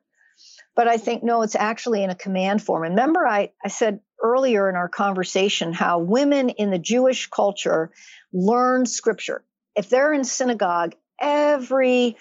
[0.76, 2.84] But I think, no, it's actually in a command form.
[2.84, 7.90] And remember, I, I said earlier in our conversation how women in the Jewish culture
[8.32, 9.44] learn scripture.
[9.74, 12.16] If they're in synagogue, every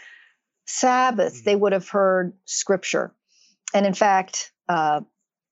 [0.71, 1.61] Sabbath they mm-hmm.
[1.61, 3.11] would have heard scripture.
[3.73, 5.01] And in fact, uh,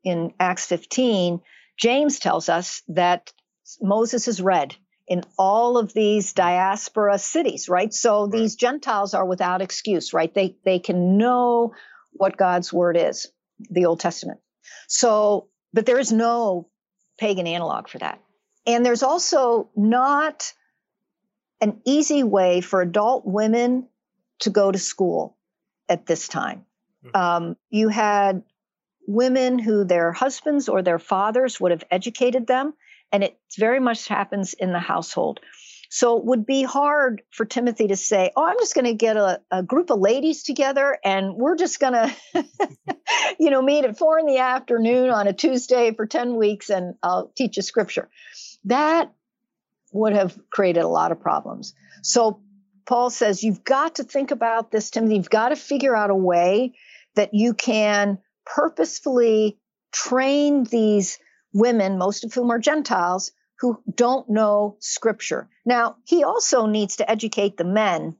[0.04, 1.42] in Acts 15,
[1.76, 3.34] James tells us that
[3.82, 4.76] Moses is read
[5.08, 7.92] in all of these diaspora cities, right?
[7.92, 8.32] So right.
[8.32, 10.32] these Gentiles are without excuse, right?
[10.32, 11.74] They they can know
[12.12, 13.28] what God's word is,
[13.72, 14.40] the Old Testament.
[14.88, 16.70] So, but there is no
[17.18, 18.22] pagan analog for that.
[18.68, 20.54] And there's also not
[21.60, 23.88] an easy way for adult women
[24.40, 25.38] to go to school
[25.90, 26.66] at this time.
[27.04, 27.18] Hmm.
[27.22, 28.44] Um, you had
[29.08, 32.74] women who their husbands or their fathers would have educated them,
[33.12, 35.40] and it very much happens in the household.
[35.90, 39.16] So it would be hard for Timothy to say, Oh, I'm just going to get
[39.16, 42.16] a, a, group of ladies together and we're just going to,
[43.40, 46.96] you know, meet at four in the afternoon on a Tuesday for 10 weeks and
[47.02, 48.10] I'll teach you scripture.
[48.66, 49.14] That
[49.94, 51.74] would have created a lot of problems.
[52.02, 52.42] So
[52.88, 55.16] Paul says, You've got to think about this, Timothy.
[55.16, 56.74] You've got to figure out a way
[57.16, 59.60] that you can purposefully
[59.92, 61.20] train these
[61.54, 65.50] women, most of whom are Gentiles, who don't know scripture.
[65.66, 68.16] Now, he also needs to educate the men,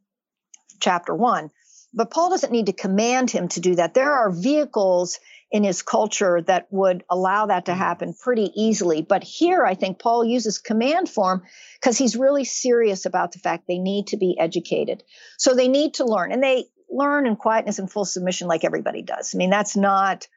[0.80, 1.52] chapter one,
[1.94, 3.94] but Paul doesn't need to command him to do that.
[3.94, 5.20] There are vehicles
[5.52, 7.78] in his culture that would allow that to mm.
[7.78, 9.02] happen pretty easily.
[9.02, 11.44] But here, I think Paul uses command form
[11.80, 15.04] because he's really serious about the fact they need to be educated.
[15.38, 19.02] So they need to learn, and they learn in quietness and full submission like everybody
[19.02, 19.34] does.
[19.34, 20.28] I mean, that's not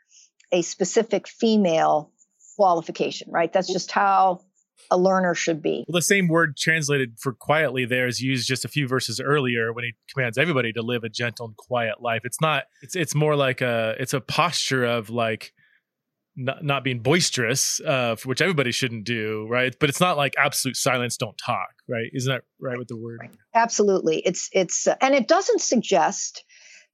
[0.52, 2.12] a specific female
[2.56, 3.52] qualification, right?
[3.52, 4.40] That's just how
[4.90, 5.84] a learner should be.
[5.88, 9.72] Well, the same word translated for quietly there is used just a few verses earlier
[9.72, 12.22] when he commands everybody to live a gentle and quiet life.
[12.24, 12.64] It's not.
[12.82, 13.94] It's it's more like a.
[13.98, 15.52] It's a posture of like.
[16.36, 19.74] Not, not being boisterous, uh, which everybody shouldn't do, right?
[19.78, 22.06] But it's not like absolute silence, don't talk, right?
[22.14, 23.18] Isn't that right with the word?
[23.20, 23.30] Right.
[23.52, 26.44] Absolutely, it's it's, uh, and it doesn't suggest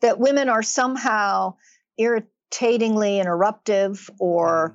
[0.01, 1.55] that women are somehow
[1.99, 4.75] irritatingly interruptive or mm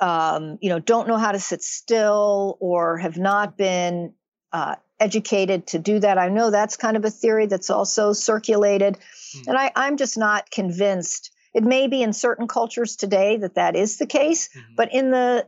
[0.00, 4.14] um, you know, don't know how to sit still or have not been
[4.52, 6.18] uh, educated to do that.
[6.18, 9.48] I know that's kind of a theory that's also circulated, mm.
[9.48, 11.32] and I, I'm just not convinced.
[11.54, 14.74] It may be in certain cultures today that that is the case, mm-hmm.
[14.76, 15.46] but in the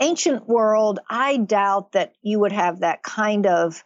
[0.00, 3.82] ancient world, I doubt that you would have that kind of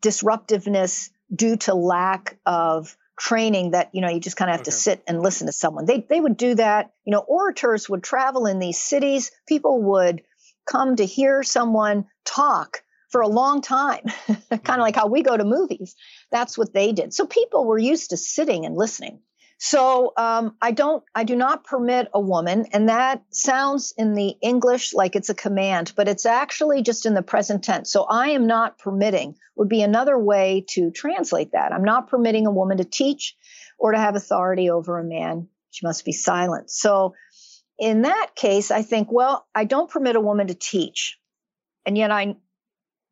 [0.00, 4.70] disruptiveness due to lack of training that you know you just kind of have okay.
[4.70, 5.84] to sit and listen to someone.
[5.84, 6.92] They they would do that.
[7.04, 9.30] You know orators would travel in these cities.
[9.46, 10.22] People would
[10.66, 14.80] come to hear someone talk for a long time kind of mm-hmm.
[14.80, 15.94] like how we go to movies.
[16.30, 17.14] That's what they did.
[17.14, 19.20] So people were used to sitting and listening
[19.58, 24.36] so um, I don't, I do not permit a woman, and that sounds in the
[24.40, 27.90] English like it's a command, but it's actually just in the present tense.
[27.92, 31.72] So I am not permitting would be another way to translate that.
[31.72, 33.34] I'm not permitting a woman to teach
[33.76, 35.48] or to have authority over a man.
[35.70, 36.70] She must be silent.
[36.70, 37.14] So
[37.78, 41.18] in that case, I think, well, I don't permit a woman to teach,
[41.84, 42.36] and yet I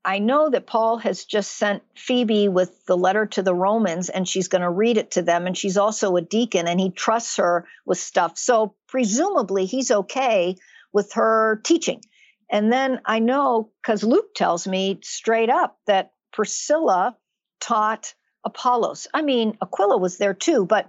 [0.06, 4.26] I know that Paul has just sent Phoebe with the letter to the Romans and
[4.26, 5.48] she's going to read it to them.
[5.48, 8.38] And she's also a deacon and he trusts her with stuff.
[8.38, 10.54] So presumably he's okay
[10.92, 12.02] with her teaching.
[12.48, 17.16] And then I know because Luke tells me straight up that Priscilla
[17.60, 18.14] taught
[18.44, 19.08] Apollos.
[19.12, 20.88] I mean, Aquila was there too, but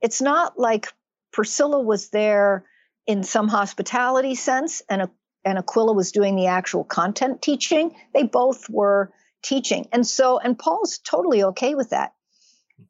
[0.00, 0.90] it's not like
[1.32, 2.64] Priscilla was there
[3.06, 5.02] in some hospitality sense and
[5.44, 7.94] and Aquila was doing the actual content teaching.
[8.12, 9.88] They both were teaching.
[9.92, 12.14] And so, and Paul's totally okay with that.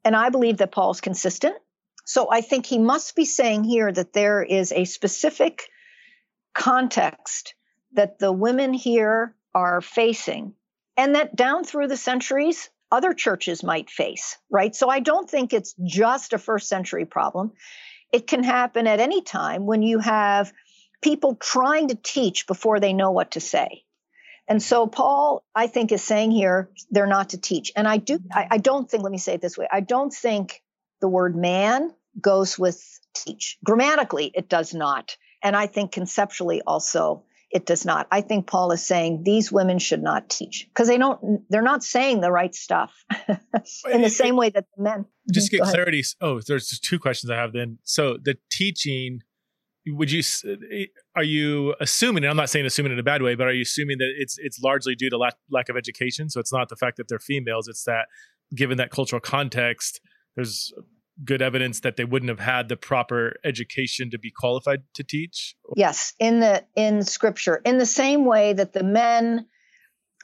[0.03, 1.55] And I believe that Paul's consistent.
[2.05, 5.63] So I think he must be saying here that there is a specific
[6.53, 7.55] context
[7.93, 10.53] that the women here are facing
[10.97, 14.75] and that down through the centuries, other churches might face, right?
[14.75, 17.51] So I don't think it's just a first century problem.
[18.13, 20.53] It can happen at any time when you have
[21.01, 23.83] people trying to teach before they know what to say.
[24.47, 27.71] And so Paul, I think, is saying here they're not to teach.
[27.75, 30.13] And I do, I, I, don't think, let me say it this way, I don't
[30.13, 30.61] think
[31.01, 31.91] the word man
[32.21, 32.83] goes with
[33.15, 33.57] teach.
[33.63, 35.17] Grammatically, it does not.
[35.43, 38.07] And I think conceptually also it does not.
[38.11, 41.83] I think Paul is saying these women should not teach because they don't, they're not
[41.83, 42.93] saying the right stuff
[43.91, 45.05] in the same way that the men.
[45.31, 46.03] Just get clarity.
[46.21, 47.79] Oh, there's two questions I have then.
[47.83, 49.21] So the teaching,
[49.87, 50.23] would you,
[51.15, 53.61] are you assuming, and I'm not saying assuming in a bad way, but are you
[53.61, 56.29] assuming that it's, it's largely due to lack, lack of education?
[56.29, 58.07] So it's not the fact that they're females, it's that
[58.55, 60.01] given that cultural context,
[60.35, 60.73] there's
[61.23, 65.55] good evidence that they wouldn't have had the proper education to be qualified to teach
[65.75, 69.45] yes in the in scripture in the same way that the men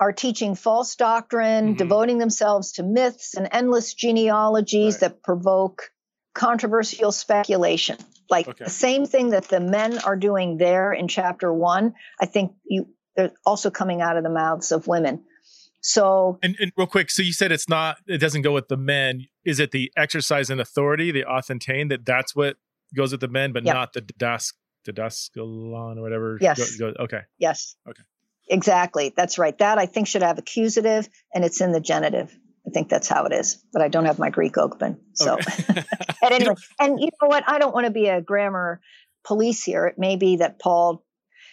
[0.01, 1.78] are teaching false doctrine mm-hmm.
[1.78, 5.01] devoting themselves to myths and endless genealogies right.
[5.01, 5.91] that provoke
[6.34, 7.97] controversial speculation
[8.32, 8.63] like okay.
[8.63, 12.88] the same thing that the men are doing there in chapter 1 i think you
[13.15, 15.23] they're also coming out of the mouths of women
[15.82, 18.77] so, and, and, real quick, so you said it's not, it doesn't go with the
[18.77, 19.25] men.
[19.43, 22.57] Is it the exercise and authority, the authentein, that that's what
[22.95, 24.53] goes with the men, but not the dask,
[24.86, 26.38] the daskalon or whatever?
[26.39, 26.75] Yes.
[26.75, 27.21] Go, go, okay.
[27.39, 27.75] Yes.
[27.89, 28.03] Okay.
[28.47, 29.11] Exactly.
[29.15, 29.57] That's right.
[29.57, 32.38] That I think should have accusative and it's in the genitive.
[32.72, 34.99] I think that's how it is, but I don't have my Greek open.
[35.13, 35.84] So, okay.
[36.24, 37.43] and anyway, and you know what?
[37.47, 38.80] I don't want to be a grammar
[39.26, 39.88] police here.
[39.88, 41.03] It may be that Paul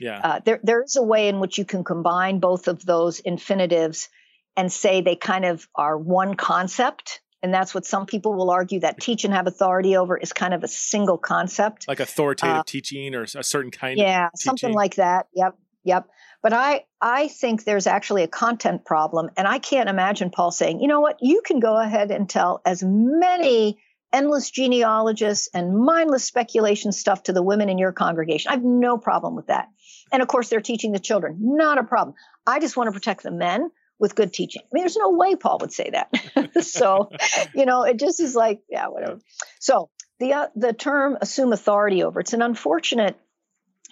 [0.01, 0.21] yeah.
[0.23, 4.09] Uh, there, there is a way in which you can combine both of those infinitives
[4.57, 7.21] and say they kind of are one concept.
[7.43, 10.55] And that's what some people will argue that teach and have authority over is kind
[10.55, 11.87] of a single concept.
[11.89, 15.27] Like authoritative uh, teaching or a certain kind yeah, something like that.
[15.35, 15.57] Yep.
[15.85, 16.09] Yep.
[16.43, 19.31] But I, I think there's actually a content problem.
[19.37, 22.61] And I can't imagine Paul saying, you know what, you can go ahead and tell
[22.65, 23.79] as many
[24.13, 28.51] endless genealogists and mindless speculation stuff to the women in your congregation.
[28.51, 29.69] I have no problem with that.
[30.13, 31.39] And of course, they're teaching the children.
[31.41, 32.15] Not a problem.
[32.47, 34.63] I just want to protect the men with good teaching.
[34.63, 36.63] I mean, there's no way Paul would say that.
[36.65, 37.11] so,
[37.55, 39.19] you know, it just is like, yeah, whatever.
[39.59, 43.19] So the uh, the term assume authority over it's an unfortunate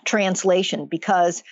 [0.05, 1.43] translation because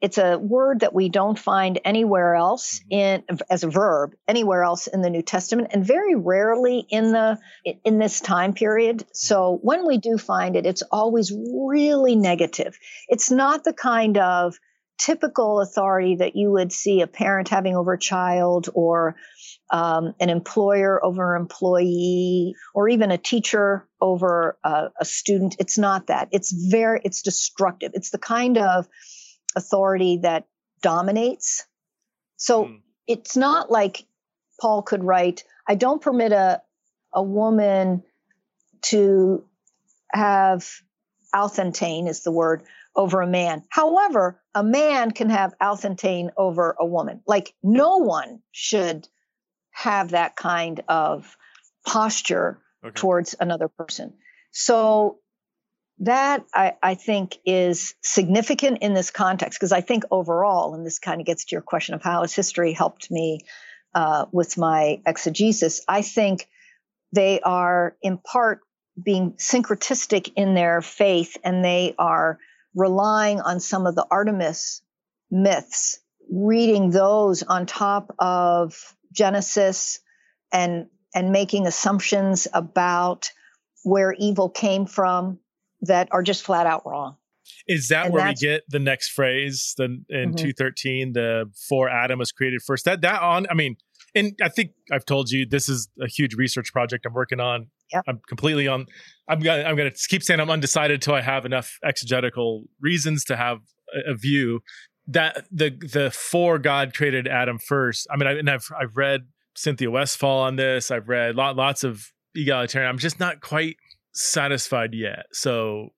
[0.00, 3.32] it's a word that we don't find anywhere else mm-hmm.
[3.32, 7.38] in as a verb anywhere else in the New Testament and very rarely in the
[7.84, 9.04] in this time period.
[9.12, 9.66] So mm-hmm.
[9.66, 12.78] when we do find it it's always really negative.
[13.08, 14.54] It's not the kind of
[14.98, 19.16] typical authority that you would see a parent having over a child or
[19.70, 25.78] um, an employer over an employee or even a teacher over a, a student it's
[25.78, 28.86] not that it's very it's destructive it's the kind of
[29.56, 30.46] authority that
[30.82, 31.66] dominates
[32.36, 32.80] so mm.
[33.06, 34.06] it's not like
[34.60, 36.60] paul could write i don't permit a
[37.12, 38.02] a woman
[38.82, 39.44] to
[40.12, 40.68] have
[41.34, 42.62] authentein is the word
[42.96, 43.62] over a man.
[43.68, 47.22] However, a man can have authentein over a woman.
[47.26, 49.08] Like no one should
[49.70, 51.36] have that kind of
[51.86, 52.92] posture okay.
[52.94, 54.14] towards another person.
[54.50, 55.19] So
[56.00, 60.98] that I, I think is significant in this context because I think overall, and this
[60.98, 63.40] kind of gets to your question of how has history helped me
[63.94, 66.48] uh, with my exegesis, I think
[67.12, 68.60] they are in part
[69.02, 72.38] being syncretistic in their faith and they are
[72.74, 74.82] relying on some of the Artemis
[75.30, 75.98] myths,
[76.30, 80.00] reading those on top of Genesis
[80.52, 83.32] and and making assumptions about
[83.82, 85.40] where evil came from
[85.82, 87.16] that are just flat out wrong.
[87.66, 89.74] Is that and where we get the next phrase?
[89.76, 90.36] Then in mm-hmm.
[90.36, 92.84] two thirteen, the for Adam was created first.
[92.84, 93.46] That that on.
[93.50, 93.76] I mean,
[94.14, 97.68] and I think I've told you this is a huge research project I'm working on.
[97.92, 98.04] Yep.
[98.08, 98.86] I'm completely on.
[99.28, 103.36] I'm gonna I'm gonna keep saying I'm undecided until I have enough exegetical reasons to
[103.36, 103.58] have
[103.94, 104.60] a, a view
[105.08, 108.06] that the the for God created Adam first.
[108.10, 109.22] I mean, I, and I've I've read
[109.56, 110.90] Cynthia Westfall on this.
[110.90, 112.88] I've read lot, lots of egalitarian.
[112.88, 113.76] I'm just not quite
[114.12, 115.26] satisfied yet.
[115.32, 115.90] So,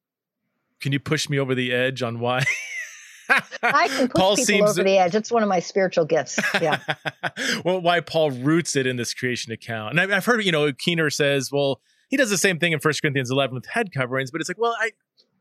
[0.81, 2.45] can you push me over the edge on why?
[3.29, 5.15] I can push Paul people over the edge.
[5.15, 6.39] It's one of my spiritual gifts.
[6.61, 6.81] Yeah.
[7.65, 10.73] well, why Paul roots it in this creation account, and I, have heard you know
[10.73, 14.31] Keener says, well, he does the same thing in 1 Corinthians 11 with head coverings,
[14.31, 14.91] but it's like, well, I,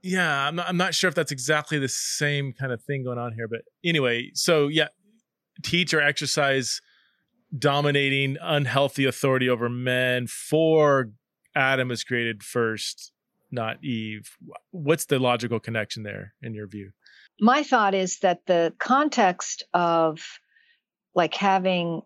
[0.02, 3.18] yeah, I'm not, I'm not sure if that's exactly the same kind of thing going
[3.18, 4.88] on here, but anyway, so yeah,
[5.64, 6.82] teach or exercise
[7.58, 11.10] dominating unhealthy authority over men for
[11.56, 13.12] Adam is created first,
[13.52, 14.38] not Eve.
[14.72, 16.92] What's the logical connection there in your view?
[17.42, 20.22] my thought is that the context of
[21.16, 22.04] like having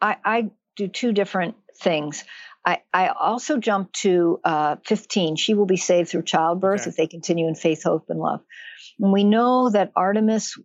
[0.00, 2.24] I, I do two different things.
[2.66, 5.36] I, I also jump to uh, 15.
[5.36, 6.90] She will be saved through childbirth okay.
[6.90, 8.40] if they continue in faith, hope, and love.
[8.98, 10.58] And we know that Artemis,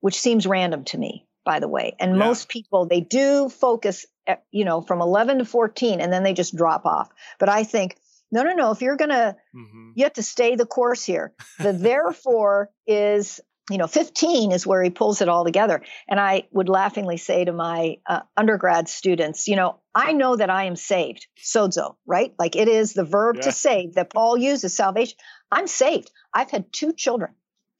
[0.00, 2.18] which seems random to me, by the way, and yeah.
[2.18, 4.06] most people, they do focus,
[4.50, 7.10] you know, from 11 to 14, and then they just drop off.
[7.38, 7.96] But I think
[8.32, 8.72] no, no, no.
[8.72, 9.90] If you're going to, mm-hmm.
[9.94, 11.32] you have to stay the course here.
[11.60, 16.44] The therefore is you know 15 is where he pulls it all together and i
[16.52, 20.76] would laughingly say to my uh, undergrad students you know i know that i am
[20.76, 23.42] saved sozo right like it is the verb yeah.
[23.42, 25.16] to save that paul uses salvation
[25.50, 27.32] i'm saved i've had two children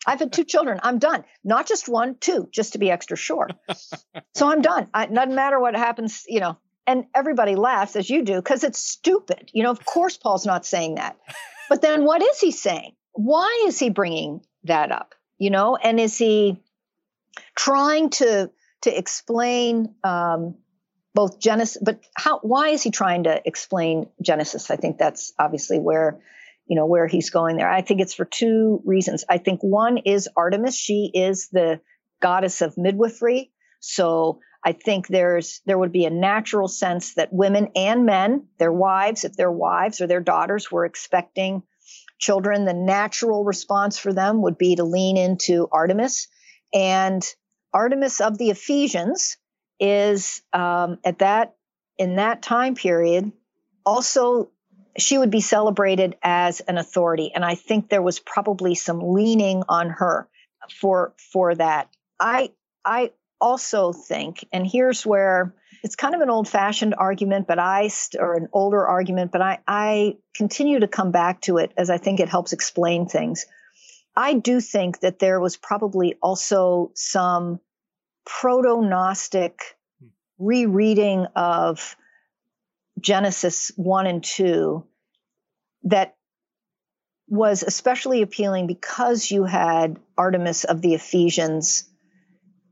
[0.06, 0.78] i've had two children.
[0.82, 1.24] I'm done.
[1.44, 3.48] Not just one two just to be extra sure.
[4.34, 4.88] So i'm done.
[4.94, 6.58] It doesn't matter what happens you know.
[6.86, 9.50] And everybody laughs as you do because it's stupid.
[9.52, 11.18] You know of course paul's not saying that.
[11.68, 12.92] But then what is he saying?
[13.12, 15.14] Why is he bringing that up?
[15.38, 16.62] You know and is he
[17.56, 18.50] trying to
[18.82, 20.56] to explain um,
[21.14, 24.70] both genesis but how why is he trying to explain genesis?
[24.70, 26.20] I think that's obviously where
[26.66, 27.70] you know where he's going there.
[27.70, 29.24] I think it's for two reasons.
[29.28, 30.76] I think one is artemis.
[30.76, 31.80] She is the
[32.20, 33.52] goddess of midwifery.
[33.80, 38.72] So i think there's there would be a natural sense that women and men their
[38.72, 41.62] wives if their wives or their daughters were expecting
[42.18, 46.28] children, the natural response for them would be to lean into Artemis.
[46.72, 47.22] And
[47.72, 49.36] Artemis of the Ephesians
[49.78, 51.54] is um, at that
[51.98, 53.32] in that time period
[53.84, 54.50] also
[54.98, 57.32] she would be celebrated as an authority.
[57.34, 60.28] And i think there was probably some leaning on her
[60.80, 61.88] for for that.
[62.20, 62.52] I
[62.84, 67.90] i also think and here's where it's kind of an old fashioned argument, but I,
[68.18, 71.98] or an older argument, but I, I continue to come back to it as I
[71.98, 73.46] think it helps explain things.
[74.16, 77.60] I do think that there was probably also some
[78.24, 79.60] proto Gnostic
[80.00, 80.08] hmm.
[80.38, 81.96] rereading of
[83.00, 84.84] Genesis 1 and 2
[85.84, 86.16] that
[87.28, 91.88] was especially appealing because you had Artemis of the Ephesians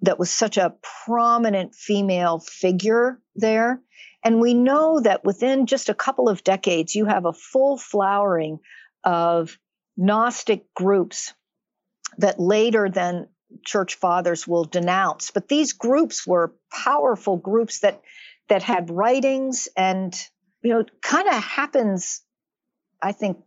[0.03, 0.75] that was such a
[1.07, 3.81] prominent female figure there.
[4.22, 8.61] And we know that within just a couple of decades, you have a full flowering
[9.03, 9.59] of
[9.97, 11.35] Gnostic groups
[12.18, 13.29] that later then
[13.64, 15.31] church fathers will denounce.
[15.31, 18.01] But these groups were powerful groups that
[18.49, 20.14] that had writings and
[20.62, 22.22] you know kind of happens,
[23.03, 23.38] I think,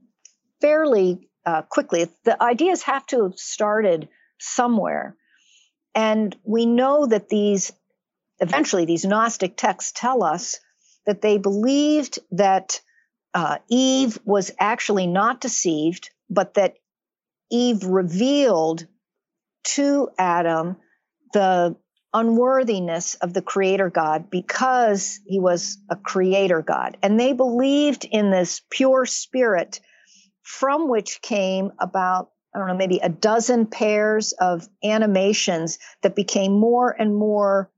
[0.62, 2.08] fairly uh, quickly.
[2.26, 5.16] The ideas have to have started somewhere.
[5.96, 7.72] And we know that these,
[8.40, 10.60] eventually, these Gnostic texts tell us
[11.06, 12.82] that they believed that
[13.34, 16.76] uh, Eve was actually not deceived, but that
[17.50, 18.86] Eve revealed
[19.64, 20.78] to Adam
[21.34, 21.76] the
[22.14, 26.98] unworthiness of the creator God because he was a creator God.
[27.02, 29.80] And they believed in this pure spirit
[30.42, 36.54] from which came about I don't know, maybe a dozen pairs of emanations that became
[36.54, 37.70] more and more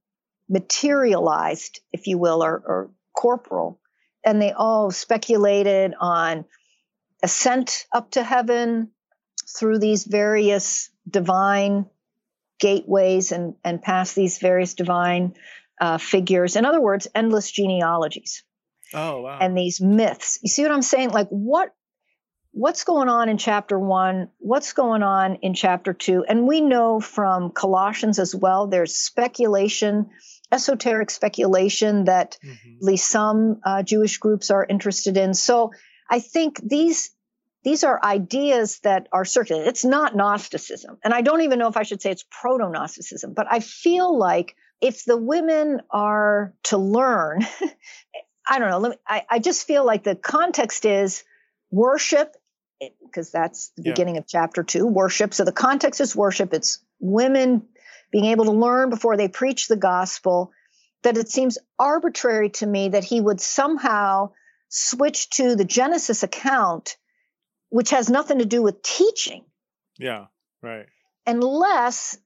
[0.47, 3.81] materialized, if you will, or, or corporal.
[4.25, 6.45] And they all speculated on
[7.21, 8.91] ascent up to heaven
[9.57, 11.87] through these various divine
[12.59, 15.33] gateways and, and past these various divine
[15.79, 16.55] uh, figures.
[16.55, 18.43] In other words, endless genealogies.
[18.93, 19.39] Oh, wow.
[19.39, 20.39] And these myths.
[20.41, 21.11] You see what I'm saying?
[21.11, 21.73] Like, what
[22.51, 26.25] what's going on in chapter one, what's going on in chapter two.
[26.27, 30.09] And we know from Colossians as well, there's speculation,
[30.51, 32.77] esoteric speculation that mm-hmm.
[32.77, 35.35] at least some uh, Jewish groups are interested in.
[35.35, 35.71] So
[36.09, 37.11] I think these
[37.63, 39.67] these are ideas that are circulated.
[39.67, 40.97] It's not Gnosticism.
[41.03, 44.17] And I don't even know if I should say it's proto Gnosticism, but I feel
[44.17, 47.45] like if the women are to learn,
[48.47, 51.23] I don't know, me, I, I just feel like the context is
[51.71, 52.35] worship
[53.03, 53.91] because that's the yeah.
[53.91, 57.63] beginning of chapter two worship so the context is worship it's women
[58.11, 60.51] being able to learn before they preach the gospel
[61.03, 64.31] that it seems arbitrary to me that he would somehow
[64.69, 66.97] switch to the genesis account
[67.69, 69.43] which has nothing to do with teaching
[69.97, 70.25] yeah
[70.61, 70.87] right
[71.25, 72.17] unless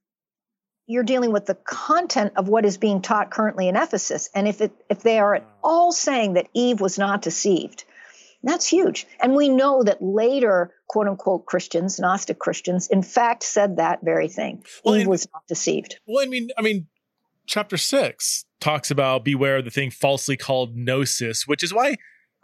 [0.85, 4.61] you're dealing with the content of what is being taught currently in ephesus and if
[4.61, 7.85] it if they are at all saying that eve was not deceived
[8.43, 9.07] that's huge.
[9.21, 14.27] And we know that later, quote unquote, Christians, Gnostic Christians, in fact, said that very
[14.27, 14.63] thing.
[14.83, 15.99] Well, Eve was not deceived.
[16.05, 16.87] Well, I mean, I mean,
[17.47, 21.95] chapter six talks about beware of the thing falsely called gnosis, which is why,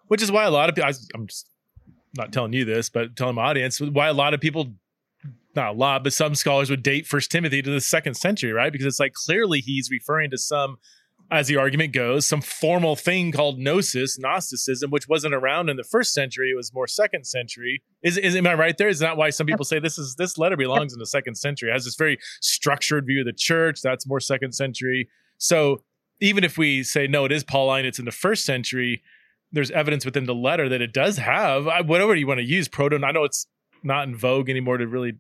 [0.08, 1.49] which is why a lot of people, I'm just
[2.18, 4.74] not telling you this, but telling my audience why a lot of people,
[5.56, 8.72] not a lot, but some scholars would date First Timothy to the second century, right?
[8.72, 10.78] Because it's like clearly he's referring to some
[11.32, 15.84] as the argument goes, some formal thing called gnosis, Gnosticism, which wasn't around in the
[15.84, 16.50] first century.
[16.52, 17.84] It was more second century.
[18.02, 18.90] Is, is am I right there?
[18.90, 21.70] Is that why some people say this is this letter belongs in the second century?
[21.70, 23.82] It has this very structured view of the church.
[23.82, 25.08] That's more second century.
[25.38, 25.84] So
[26.20, 29.04] even if we say no, it is Pauline, it's in the first century.
[29.52, 33.00] There's evidence within the letter that it does have whatever you want to use proto.
[33.04, 33.48] I know it's
[33.84, 35.14] not in vogue anymore to really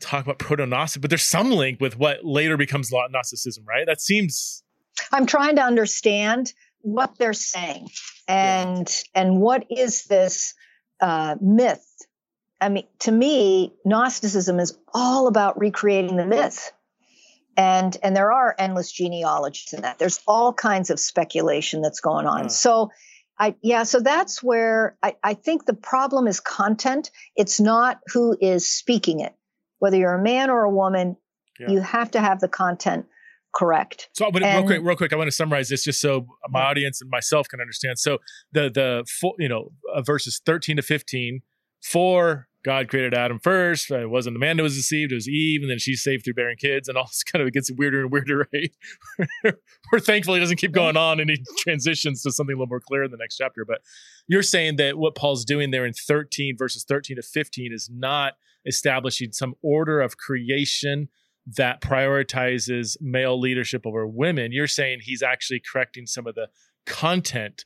[0.00, 3.86] talk about proto Gnostic, but there's some link with what later becomes Gnosticism, right?
[3.86, 4.62] That seems.
[5.12, 7.88] I'm trying to understand what they're saying
[8.26, 9.22] and yeah.
[9.22, 10.54] and what is this
[11.00, 11.86] uh, myth.
[12.60, 16.72] I mean, to me, Gnosticism is all about recreating the myth
[17.56, 22.26] and and there are endless genealogies in that there's all kinds of speculation that's going
[22.26, 22.90] on so
[23.38, 28.36] i yeah so that's where I, I think the problem is content it's not who
[28.40, 29.34] is speaking it
[29.78, 31.16] whether you're a man or a woman
[31.58, 31.70] yeah.
[31.70, 33.06] you have to have the content
[33.54, 36.26] correct so but and, real quick real quick i want to summarize this just so
[36.48, 36.66] my yeah.
[36.66, 38.18] audience and myself can understand so
[38.52, 39.04] the the
[39.38, 41.40] you know uh, verses 13 to 15
[41.82, 43.90] for God created Adam first.
[43.90, 46.34] It wasn't the man that was deceived, it was Eve, and then she's saved through
[46.34, 48.72] bearing kids, and all this kind of gets weirder and weirder, right?
[49.90, 52.80] Where thankfully it doesn't keep going on and he transitions to something a little more
[52.80, 53.64] clear in the next chapter.
[53.64, 53.82] But
[54.28, 58.34] you're saying that what Paul's doing there in 13 verses 13 to 15 is not
[58.64, 61.08] establishing some order of creation
[61.56, 64.52] that prioritizes male leadership over women.
[64.52, 66.48] You're saying he's actually correcting some of the
[66.86, 67.64] content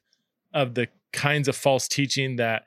[0.54, 2.64] of the kinds of false teaching that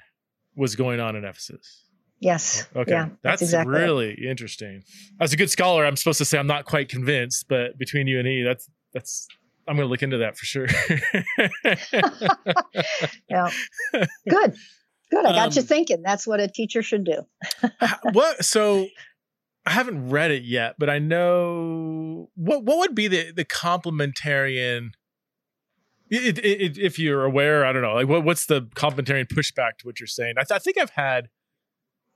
[0.55, 1.85] was going on in Ephesus.
[2.19, 2.67] Yes.
[2.75, 2.91] Okay.
[2.91, 4.29] Yeah, that's, that's exactly really it.
[4.29, 4.83] interesting.
[5.21, 8.19] As a good scholar, I'm supposed to say I'm not quite convinced, but between you
[8.19, 9.27] and me, that's that's
[9.67, 10.65] I'm going to look into that for sure.
[13.29, 13.51] yeah.
[14.29, 14.55] Good.
[15.11, 15.25] Good.
[15.25, 16.01] I got um, you thinking.
[16.03, 17.21] That's what a teacher should do.
[18.11, 18.87] what so
[19.65, 24.89] I haven't read it yet, but I know what what would be the the complementarian
[26.09, 29.77] it, it, it, if you're aware, I don't know, like what, what's the complementarian pushback
[29.79, 30.33] to what you're saying?
[30.37, 31.29] I, th- I think I've had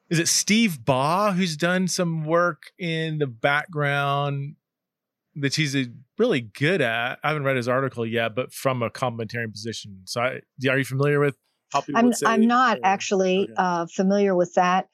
[0.09, 4.55] is it Steve Baugh who's done some work in the background
[5.35, 5.75] that he's
[6.17, 7.19] really good at.
[7.23, 10.01] I haven't read his article yet, but from a complementarian position.
[10.05, 11.35] So, I, are you familiar with
[11.71, 13.53] how people I'm, I'm not or, actually okay.
[13.57, 14.87] uh, familiar with that.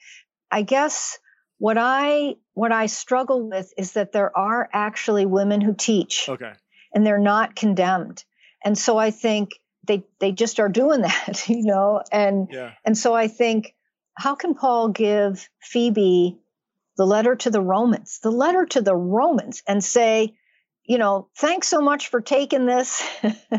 [0.50, 1.18] I guess
[1.58, 6.52] what I what I struggle with is that there are actually women who teach, okay,
[6.94, 8.24] and they're not condemned.
[8.64, 9.50] And so I think
[9.86, 12.72] they they just are doing that, you know, and yeah.
[12.84, 13.74] and so I think
[14.20, 16.38] how can Paul give Phoebe
[16.96, 20.34] the letter to the Romans, the letter to the Romans, and say,
[20.84, 23.02] you know, thanks so much for taking this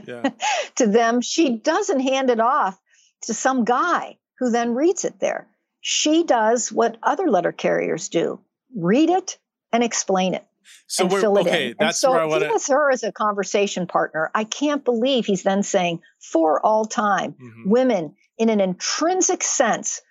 [0.06, 0.30] yeah.
[0.76, 1.22] to them?
[1.22, 2.80] She doesn't hand it off
[3.24, 5.48] to some guy who then reads it there.
[5.82, 8.40] She does what other letter carriers do
[8.76, 9.40] read it
[9.74, 10.46] and explain it.
[10.86, 11.76] So and fill it okay, in.
[11.80, 12.48] That's and so where I want to.
[12.48, 14.30] He has her as a conversation partner.
[14.36, 17.70] I can't believe he's then saying, for all time, mm-hmm.
[17.70, 20.02] women in an intrinsic sense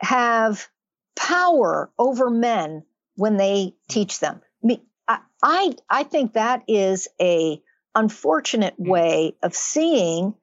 [0.00, 0.68] have
[1.14, 2.84] power over men
[3.14, 4.40] when they teach them.
[5.42, 7.60] I, I, think that is a
[7.94, 8.88] unfortunate hmm.
[8.88, 10.34] way of seeing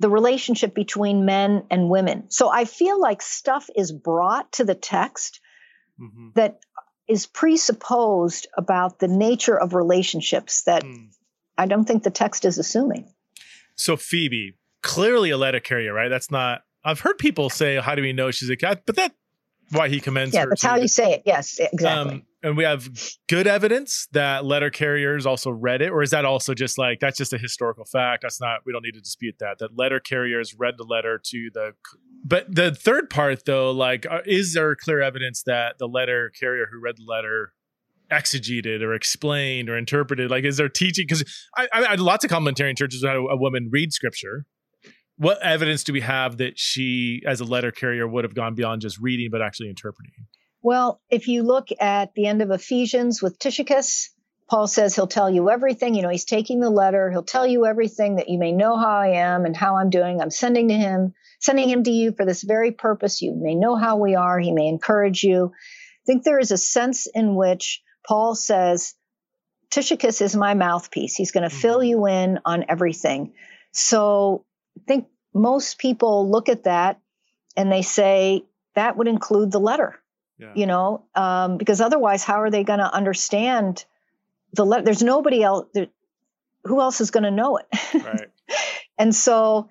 [0.00, 2.30] the relationship between men and women.
[2.30, 5.40] So I feel like stuff is brought to the text
[6.00, 6.30] mm-hmm.
[6.34, 6.58] that
[7.08, 11.08] is presupposed about the nature of relationships that mm.
[11.56, 13.12] I don't think the text is assuming.
[13.76, 16.08] So Phoebe, clearly a letter carrier, right?
[16.08, 19.12] That's not I've heard people say, "How do we know she's a cat?" But that
[19.70, 20.48] why he commends yeah, her.
[20.50, 21.22] that's how you say it.
[21.24, 22.12] Yes, exactly.
[22.12, 22.88] Um, and we have
[23.28, 27.16] good evidence that letter carriers also read it, or is that also just like that's
[27.16, 28.22] just a historical fact?
[28.22, 28.60] That's not.
[28.66, 29.58] We don't need to dispute that.
[29.58, 31.72] That letter carriers read the letter to the.
[32.24, 36.66] But the third part, though, like, uh, is there clear evidence that the letter carrier
[36.70, 37.52] who read the letter
[38.10, 40.30] exegeted or explained or interpreted?
[40.30, 41.06] Like, is there teaching?
[41.08, 41.24] Because
[41.56, 44.46] I, I, I, lots of complementarian churches had a, a woman read scripture
[45.16, 48.82] what evidence do we have that she, as a letter carrier, would have gone beyond
[48.82, 50.12] just reading but actually interpreting?
[50.62, 54.10] Well, if you look at the end of Ephesians with Tychicus,
[54.48, 55.94] Paul says he'll tell you everything.
[55.94, 57.10] You know, he's taking the letter.
[57.10, 60.20] He'll tell you everything that you may know how I am and how I'm doing.
[60.20, 63.22] I'm sending to him, sending him to you for this very purpose.
[63.22, 64.38] You may know how we are.
[64.38, 65.52] He may encourage you.
[65.54, 68.94] I think there is a sense in which Paul says,
[69.70, 71.14] Tychicus is my mouthpiece.
[71.14, 71.60] He's going to mm-hmm.
[71.60, 73.32] fill you in on everything.
[73.72, 74.44] So
[74.86, 77.00] think most people look at that
[77.56, 78.44] and they say
[78.74, 80.00] that would include the letter,
[80.38, 80.52] yeah.
[80.54, 83.84] you know, um, because otherwise, how are they going to understand
[84.52, 84.84] the letter?
[84.84, 85.66] There's nobody else.
[85.74, 85.88] There,
[86.64, 87.66] who else is going to know it?
[87.94, 88.30] Right.
[88.98, 89.70] and so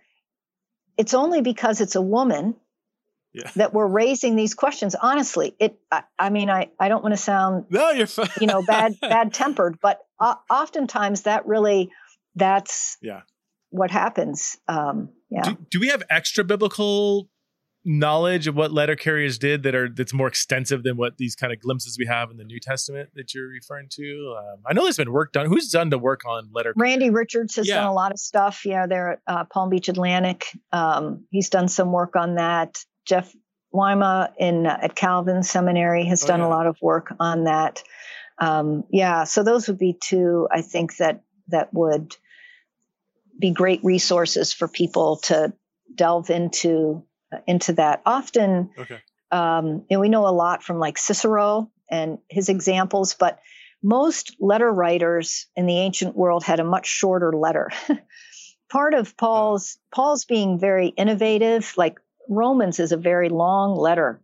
[0.98, 2.56] it's only because it's a woman
[3.34, 3.50] yeah.
[3.56, 4.96] that we're raising these questions.
[4.96, 5.80] Honestly, it.
[5.92, 8.30] I, I mean, I, I don't want to sound no, you're fine.
[8.40, 11.92] you know bad bad tempered, but uh, oftentimes that really
[12.36, 13.22] that's yeah
[13.74, 14.56] what happens.
[14.68, 15.42] Um, yeah.
[15.42, 17.28] Do, do, we have extra biblical
[17.84, 21.52] knowledge of what letter carriers did that are that's more extensive than what these kind
[21.52, 24.36] of glimpses we have in the New Testament that you're referring to?
[24.38, 25.48] Um, I know there's been work done.
[25.48, 26.72] Who's done the work on letter?
[26.78, 27.78] Randy Richards has yeah.
[27.78, 28.64] done a lot of stuff.
[28.64, 30.46] Yeah, there at uh, Palm Beach Atlantic.
[30.72, 32.78] Um, he's done some work on that.
[33.06, 33.34] Jeff
[33.74, 36.48] Weima in uh, at Calvin Seminary has oh, done yeah.
[36.48, 37.84] a lot of work on that.
[38.38, 42.16] Um, yeah, so those would be two I think that that would
[43.44, 45.52] be great resources for people to
[45.94, 48.02] delve into uh, into that.
[48.06, 49.02] Often, okay.
[49.32, 53.40] um, we know a lot from like Cicero and his examples, but
[53.84, 57.70] most letter writers in the ancient world had a much shorter letter.
[58.72, 64.22] Part of Paul's Paul's being very innovative, like Romans is a very long letter,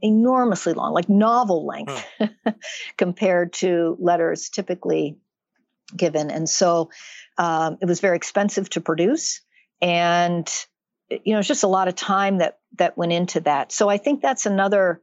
[0.00, 2.02] enormously long, like novel length
[2.96, 5.18] compared to letters typically
[5.96, 6.30] given.
[6.30, 6.90] And so
[7.38, 9.40] um, it was very expensive to produce.
[9.80, 10.48] And,
[11.10, 13.72] you know, it's just a lot of time that, that went into that.
[13.72, 15.02] So I think that's another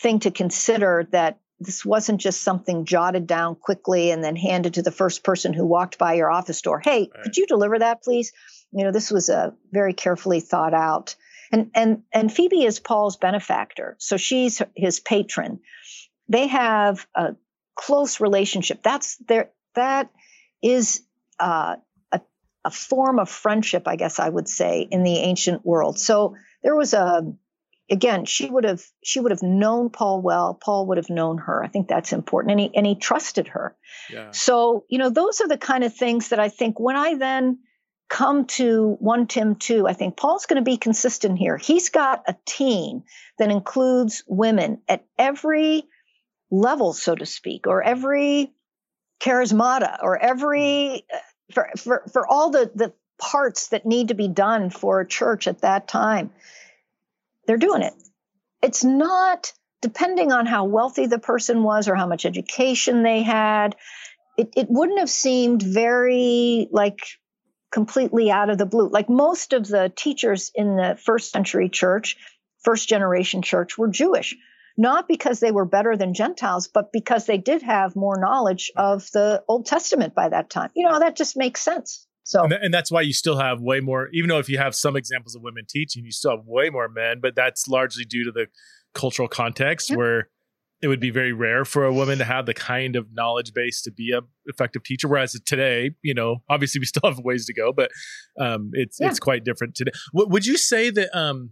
[0.00, 4.82] thing to consider that this wasn't just something jotted down quickly and then handed to
[4.82, 6.80] the first person who walked by your office door.
[6.80, 7.22] Hey, right.
[7.22, 8.32] could you deliver that, please?
[8.72, 11.16] You know, this was a very carefully thought out.
[11.52, 15.60] And and and Phoebe is Paul's benefactor, so she's his patron.
[16.28, 17.34] They have a
[17.74, 18.82] close relationship.
[18.82, 20.10] That's their that
[20.62, 21.02] is
[21.38, 21.76] uh,
[22.12, 22.20] a,
[22.64, 25.98] a form of friendship, I guess I would say, in the ancient world.
[25.98, 27.22] So there was a
[27.90, 30.54] again she would have she would have known paul well.
[30.54, 31.62] Paul would have known her.
[31.62, 32.52] I think that's important.
[32.52, 33.76] And he and he trusted her.
[34.08, 34.30] Yeah.
[34.30, 37.58] so you know those are the kind of things that i think when i then
[38.08, 41.56] come to 1 tim 2 i think paul's going to be consistent here.
[41.56, 43.02] He's got a team
[43.38, 45.84] that includes women at every
[46.50, 48.52] level so to speak or every
[49.20, 51.18] charismata or every uh,
[51.52, 55.46] for for for all the the parts that need to be done for a church
[55.46, 56.30] at that time
[57.46, 57.94] they're doing it.
[58.62, 59.52] It's not
[59.82, 63.76] depending on how wealthy the person was or how much education they had
[64.36, 67.00] it, it wouldn't have seemed very like
[67.70, 68.88] completely out of the blue.
[68.88, 72.16] Like most of the teachers in the first century church
[72.62, 74.36] first generation church were jewish
[74.76, 79.10] not because they were better than Gentiles, but because they did have more knowledge of
[79.12, 80.70] the Old Testament by that time.
[80.74, 82.06] You know, that just makes sense.
[82.22, 84.58] So, and, th- and, that's why you still have way more, even though if you
[84.58, 88.04] have some examples of women teaching, you still have way more men, but that's largely
[88.04, 88.46] due to the
[88.94, 90.28] cultural context where
[90.82, 93.82] it would be very rare for a woman to have the kind of knowledge base
[93.82, 95.08] to be a effective teacher.
[95.08, 97.90] Whereas today, you know, obviously we still have ways to go, but
[98.38, 99.08] um, it's yeah.
[99.08, 99.92] it's quite different today.
[100.14, 101.50] W- would you say that um,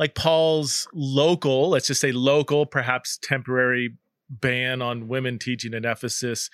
[0.00, 3.98] like Paul's local, let's just say local, perhaps temporary
[4.30, 6.48] ban on women teaching in Ephesus,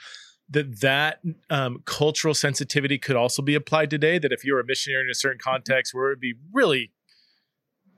[0.51, 4.19] that that um, cultural sensitivity could also be applied today.
[4.19, 6.91] That if you're a missionary in a certain context where it would be really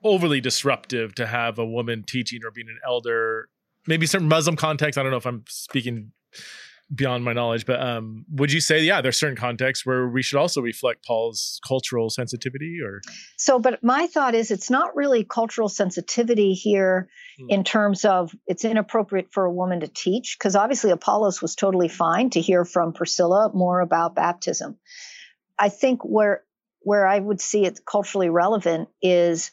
[0.05, 3.49] overly disruptive to have a woman teaching or being an elder,
[3.87, 4.99] maybe certain Muslim context.
[4.99, 6.13] I don't know if I'm speaking
[6.95, 10.39] beyond my knowledge, but um, would you say, yeah, there's certain contexts where we should
[10.39, 13.03] also reflect Paul's cultural sensitivity or?
[13.37, 17.09] So, but my thought is it's not really cultural sensitivity here
[17.39, 17.51] hmm.
[17.51, 21.89] in terms of it's inappropriate for a woman to teach, because obviously Apollos was totally
[21.89, 24.79] fine to hear from Priscilla more about baptism.
[25.59, 26.43] I think where,
[26.81, 29.51] where I would see it culturally relevant is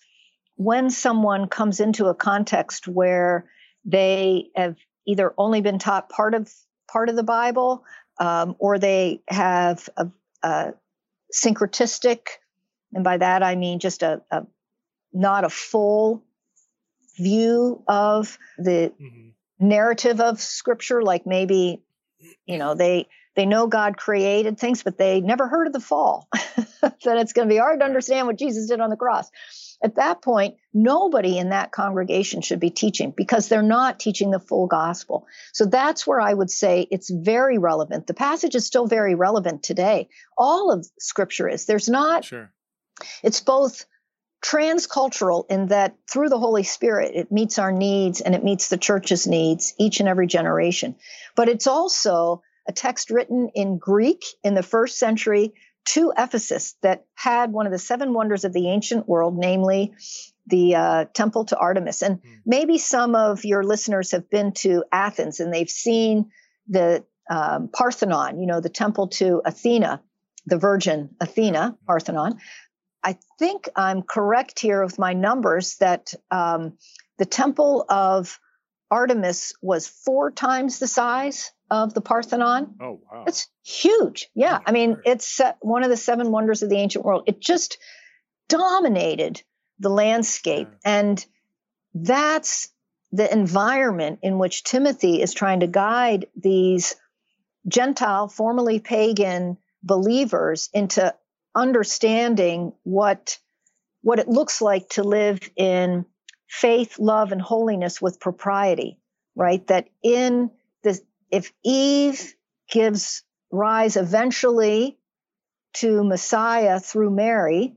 [0.56, 3.50] when someone comes into a context where
[3.84, 6.50] they have either only been taught part of
[6.88, 7.84] part of the Bible,
[8.20, 10.08] um, or they have a,
[10.44, 10.74] a,
[11.34, 12.28] syncretistic,
[12.94, 14.46] and by that I mean just a, a
[15.12, 16.24] not a full
[17.18, 19.30] view of the mm-hmm.
[19.60, 21.02] narrative of Scripture.
[21.02, 21.84] Like maybe,
[22.46, 26.28] you know, they they know God created things, but they never heard of the fall.
[26.82, 29.30] then it's going to be hard to understand what Jesus did on the cross.
[29.84, 34.40] At that point, nobody in that congregation should be teaching because they're not teaching the
[34.40, 35.28] full gospel.
[35.54, 38.08] So that's where I would say it's very relevant.
[38.08, 40.10] The passage is still very relevant today.
[40.38, 41.66] All of scripture is.
[41.66, 42.52] There's not, sure.
[43.22, 43.86] it's both
[44.44, 48.78] transcultural in that through the Holy Spirit, it meets our needs and it meets the
[48.78, 50.96] church's needs each and every generation.
[51.36, 55.54] But it's also a text written in Greek in the first century
[55.86, 59.94] to Ephesus that had one of the seven wonders of the ancient world, namely
[60.48, 62.02] the uh, temple to Artemis.
[62.02, 62.40] And mm.
[62.46, 66.32] maybe some of your listeners have been to Athens and they've seen
[66.68, 70.02] the um, Parthenon, you know, the temple to Athena,
[70.46, 71.86] the Virgin Athena, hmm.
[71.86, 72.40] Parthenon.
[73.04, 76.78] I think I'm correct here with my numbers that um,
[77.18, 78.40] the temple of
[78.92, 82.76] Artemis was four times the size of the Parthenon.
[82.80, 83.26] Oh, wow.
[83.28, 84.30] It's huge.
[84.36, 84.60] Yeah.
[84.66, 87.24] I mean, it's uh, one of the seven wonders of the ancient world.
[87.28, 87.78] It just
[88.48, 89.42] dominated
[89.80, 90.70] the landscape.
[90.72, 91.00] Yeah.
[91.00, 91.26] And
[91.94, 92.70] that's
[93.12, 96.96] the environment in which Timothy is trying to guide these
[97.68, 101.14] Gentile, formerly pagan believers into
[101.56, 103.40] understanding what
[104.02, 106.06] what it looks like to live in
[106.62, 108.98] faith, love, and holiness with propriety,
[109.36, 109.66] right?
[109.68, 110.52] That in
[110.84, 112.34] this, if Eve
[112.72, 114.98] gives rise eventually
[115.74, 117.76] to Messiah through Mary,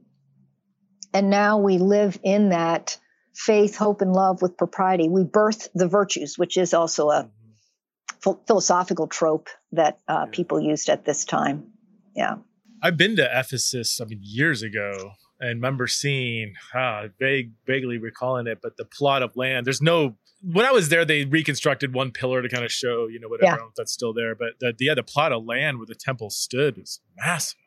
[1.12, 2.98] and now we live in that
[3.34, 5.08] faith, hope, and love with propriety.
[5.08, 8.30] We birth the virtues, which is also a mm-hmm.
[8.46, 10.30] philosophical trope that uh, yeah.
[10.30, 11.72] people used at this time.
[12.14, 12.36] Yeah.
[12.80, 18.46] I've been to Ephesus, I mean, years ago, and remember seeing, ah, vague, vaguely recalling
[18.46, 19.66] it, but the plot of land.
[19.66, 20.16] There's no.
[20.40, 23.60] When I was there, they reconstructed one pillar to kind of show, you know, whatever
[23.60, 23.68] yeah.
[23.76, 24.36] that's still there.
[24.36, 27.58] But the, the, yeah, the plot of land where the temple stood was massive.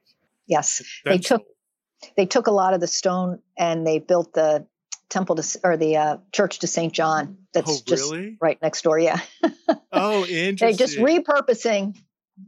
[0.47, 1.43] Yes, they took
[2.17, 4.65] they took a lot of the stone and they built the
[5.09, 6.91] temple to or the uh, church to St.
[6.91, 7.37] John.
[7.53, 8.97] That's oh, just right next door.
[8.97, 9.19] Yeah.
[9.91, 10.55] oh, interesting.
[10.67, 11.97] they just repurposing,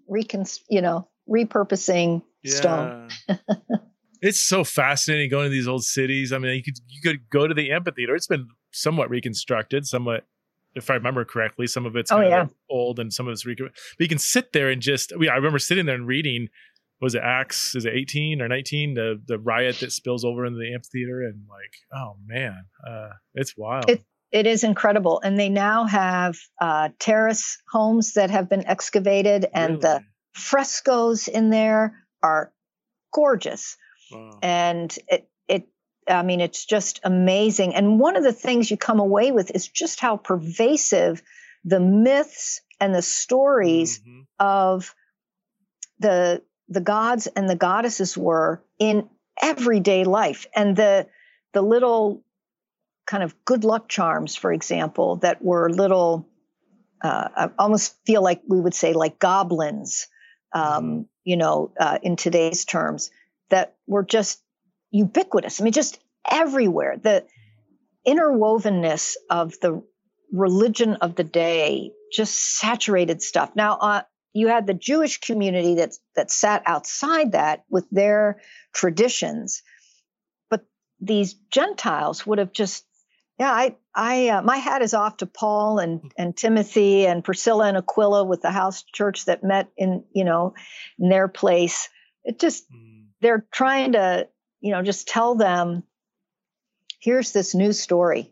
[0.07, 2.55] recon, you know, repurposing yeah.
[2.55, 3.09] stone.
[4.23, 6.31] it's so fascinating going to these old cities.
[6.31, 8.15] I mean, you could you could go to the amphitheater.
[8.15, 10.25] It's been somewhat reconstructed, somewhat
[10.75, 12.47] if I remember correctly, some of it's oh, yeah.
[12.69, 15.59] old and some of it's recon- but you can sit there and just I remember
[15.59, 16.47] sitting there and reading
[17.01, 17.75] was it Acts?
[17.75, 18.93] Is it 18 or 19?
[18.93, 23.57] The the riot that spills over into the amphitheater and like, oh man, uh, it's
[23.57, 23.89] wild.
[23.89, 29.45] It, it is incredible, and they now have uh, terrace homes that have been excavated,
[29.53, 29.81] and really?
[29.81, 32.53] the frescoes in there are
[33.13, 33.75] gorgeous.
[34.13, 34.39] Wow.
[34.41, 35.67] And it it
[36.07, 37.75] I mean, it's just amazing.
[37.75, 41.21] And one of the things you come away with is just how pervasive
[41.63, 44.21] the myths and the stories mm-hmm.
[44.39, 44.93] of
[45.99, 49.07] the the gods and the goddesses were in
[49.41, 51.07] everyday life and the
[51.53, 52.23] the little
[53.05, 56.27] kind of good luck charms for example that were little
[57.03, 60.07] uh, I almost feel like we would say like goblins
[60.53, 61.01] um, mm-hmm.
[61.23, 63.11] you know uh, in today's terms
[63.49, 64.41] that were just
[64.91, 67.25] ubiquitous i mean just everywhere the
[68.07, 69.83] interwovenness of the
[70.31, 74.01] religion of the day just saturated stuff now uh,
[74.33, 78.41] you had the Jewish community that that sat outside that with their
[78.73, 79.61] traditions,
[80.49, 80.65] but
[80.99, 82.83] these Gentiles would have just
[83.39, 87.67] yeah I I uh, my hat is off to Paul and and Timothy and Priscilla
[87.67, 90.55] and Aquila with the house church that met in you know
[90.97, 91.89] in their place.
[92.23, 92.92] It just mm.
[93.23, 94.27] They're trying to
[94.61, 95.83] you know just tell them
[97.01, 98.31] here's this new story.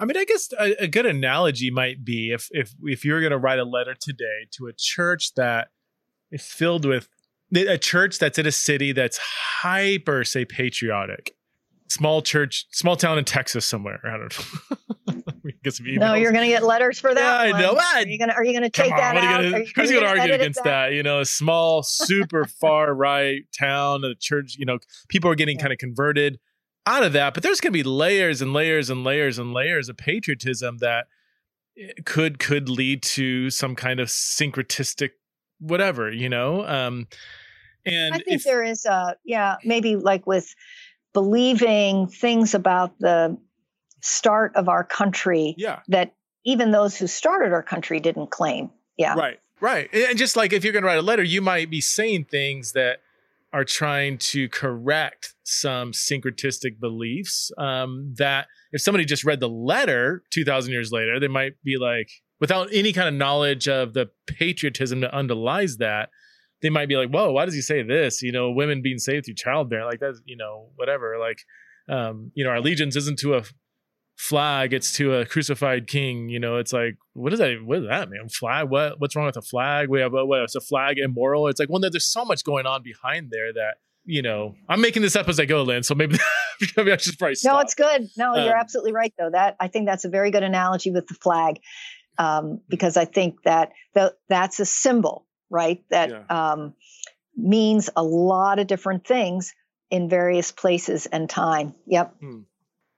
[0.00, 3.30] I mean, I guess a, a good analogy might be if if if you're going
[3.30, 5.68] to write a letter today to a church that
[6.32, 7.08] is filled with
[7.54, 11.36] a church that's in a city that's hyper say patriotic.
[11.88, 14.38] Small church small town in texas somewhere i don't
[15.06, 15.22] know
[15.62, 15.98] get some emails.
[15.98, 17.60] no you're gonna get letters for that yeah one.
[17.60, 19.92] i know are you gonna are you gonna take on, that out gonna, who's gonna,
[19.92, 20.88] gonna argue against that?
[20.88, 20.92] that?
[20.94, 24.78] you know a small super far right town a church you know
[25.08, 25.62] people are getting yeah.
[25.62, 26.38] kind of converted
[26.86, 29.88] out of that, but there's going to be layers and layers and layers and layers
[29.88, 31.06] of patriotism that
[31.78, 35.10] eh, could could lead to some kind of syncretistic
[35.60, 36.66] whatever, you know.
[36.66, 37.06] Um,
[37.86, 40.54] and I think if, there is a yeah, maybe like with
[41.12, 43.38] believing things about the
[44.04, 45.80] start of our country yeah.
[45.88, 48.70] that even those who started our country didn't claim.
[48.98, 49.14] Yeah.
[49.14, 49.40] Right.
[49.60, 49.92] Right.
[49.94, 52.72] And just like if you're going to write a letter, you might be saying things
[52.72, 52.98] that
[53.54, 60.22] are trying to correct some syncretistic beliefs um, that if somebody just read the letter
[60.30, 65.00] 2000 years later they might be like without any kind of knowledge of the patriotism
[65.00, 66.08] that underlies that
[66.62, 69.24] they might be like whoa why does he say this you know women being saved
[69.24, 71.38] through childbearing like that's you know whatever like
[71.88, 73.44] um, you know our allegiance isn't to a
[74.16, 77.88] flag it's to a crucified king you know it's like what is that what is
[77.88, 78.28] that man?
[78.28, 79.88] Flag what what's wrong with a flag?
[79.88, 81.48] We have a, what it's a flag immoral?
[81.48, 85.00] It's like well there's so much going on behind there that you know i'm making
[85.00, 86.18] this up as i go lynn so maybe,
[86.76, 87.54] maybe i should probably stop.
[87.54, 88.06] no it's good.
[88.18, 89.30] No um, you're absolutely right though.
[89.30, 91.58] That i think that's a very good analogy with the flag
[92.18, 96.52] um, because i think that the, that's a symbol right that yeah.
[96.52, 96.74] um,
[97.36, 99.54] means a lot of different things
[99.90, 101.74] in various places and time.
[101.86, 102.14] Yep.
[102.20, 102.40] Hmm.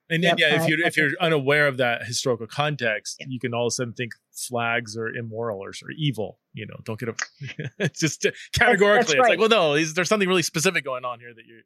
[0.09, 3.53] And then, yep, yeah, if you're if you're unaware of that historical context, you can
[3.53, 6.39] all of a sudden think flags are immoral or, or evil.
[6.55, 7.89] You know, don't get a.
[7.95, 9.19] just categorically, that's, that's right.
[9.19, 11.61] it's like, well, no, there's something really specific going on here that you're.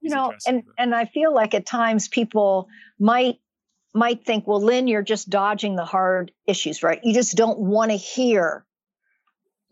[0.00, 2.68] You know, and and I feel like at times people
[2.98, 3.38] might
[3.94, 6.98] might think, well, Lynn, you're just dodging the hard issues, right?
[7.02, 8.64] You just don't want to hear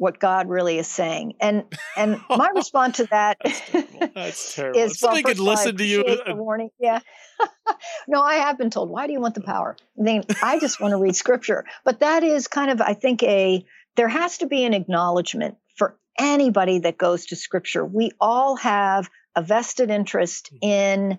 [0.00, 1.34] what God really is saying.
[1.42, 4.08] And and my response to that That's terrible.
[4.14, 4.80] That's terrible.
[4.80, 6.02] is well, could listen to you.
[6.02, 6.70] The warning.
[6.80, 7.00] Yeah.
[8.08, 9.76] no, I have been told, why do you want the power?
[9.98, 11.66] I mean, I just want to read scripture.
[11.84, 13.62] But that is kind of, I think, a
[13.96, 17.84] there has to be an acknowledgement for anybody that goes to scripture.
[17.84, 20.66] We all have a vested interest mm-hmm.
[20.66, 21.18] in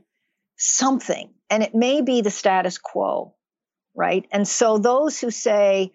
[0.57, 1.31] something.
[1.51, 3.35] And it may be the status quo,
[3.95, 4.25] right?
[4.31, 5.91] And so those who say,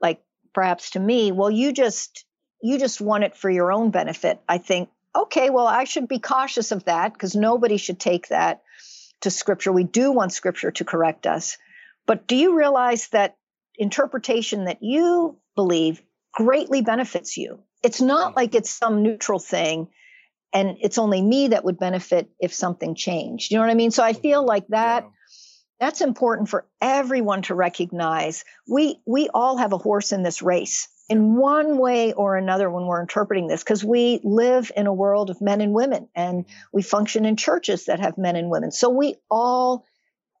[0.00, 0.22] like
[0.54, 2.24] perhaps to me, well, you just
[2.62, 4.40] you just want it for your own benefit.
[4.48, 8.62] I think, okay, well, I should be cautious of that because nobody should take that
[9.22, 9.72] to scripture.
[9.72, 11.58] We do want scripture to correct us.
[12.06, 13.36] But do you realize that
[13.76, 17.60] interpretation that you believe greatly benefits you?
[17.82, 19.88] It's not like it's some neutral thing
[20.52, 23.50] and it's only me that would benefit if something changed.
[23.50, 23.90] You know what I mean?
[23.90, 24.48] So I feel mm-hmm.
[24.48, 25.10] like that yeah.
[25.82, 28.44] That's important for everyone to recognize.
[28.68, 32.86] We we all have a horse in this race in one way or another when
[32.86, 36.82] we're interpreting this because we live in a world of men and women and we
[36.82, 38.70] function in churches that have men and women.
[38.70, 39.84] So we all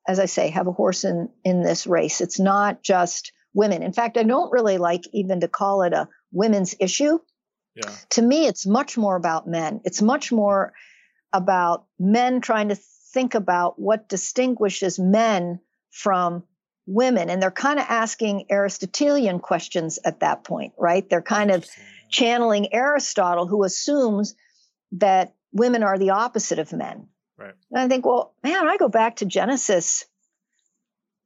[0.06, 2.20] as I say have a horse in in this race.
[2.20, 3.82] It's not just women.
[3.82, 7.18] In fact, I don't really like even to call it a women's issue
[7.74, 7.90] yeah.
[8.10, 9.80] To me, it's much more about men.
[9.84, 10.72] It's much more
[11.32, 12.76] about men trying to
[13.12, 15.60] think about what distinguishes men
[15.90, 16.44] from
[16.86, 17.30] women.
[17.30, 21.08] And they're kind of asking Aristotelian questions at that point, right?
[21.08, 21.66] They're kind of
[22.10, 24.34] channeling Aristotle, who assumes
[24.92, 27.08] that women are the opposite of men.
[27.38, 27.54] Right.
[27.70, 30.04] And I think, well, man, I go back to Genesis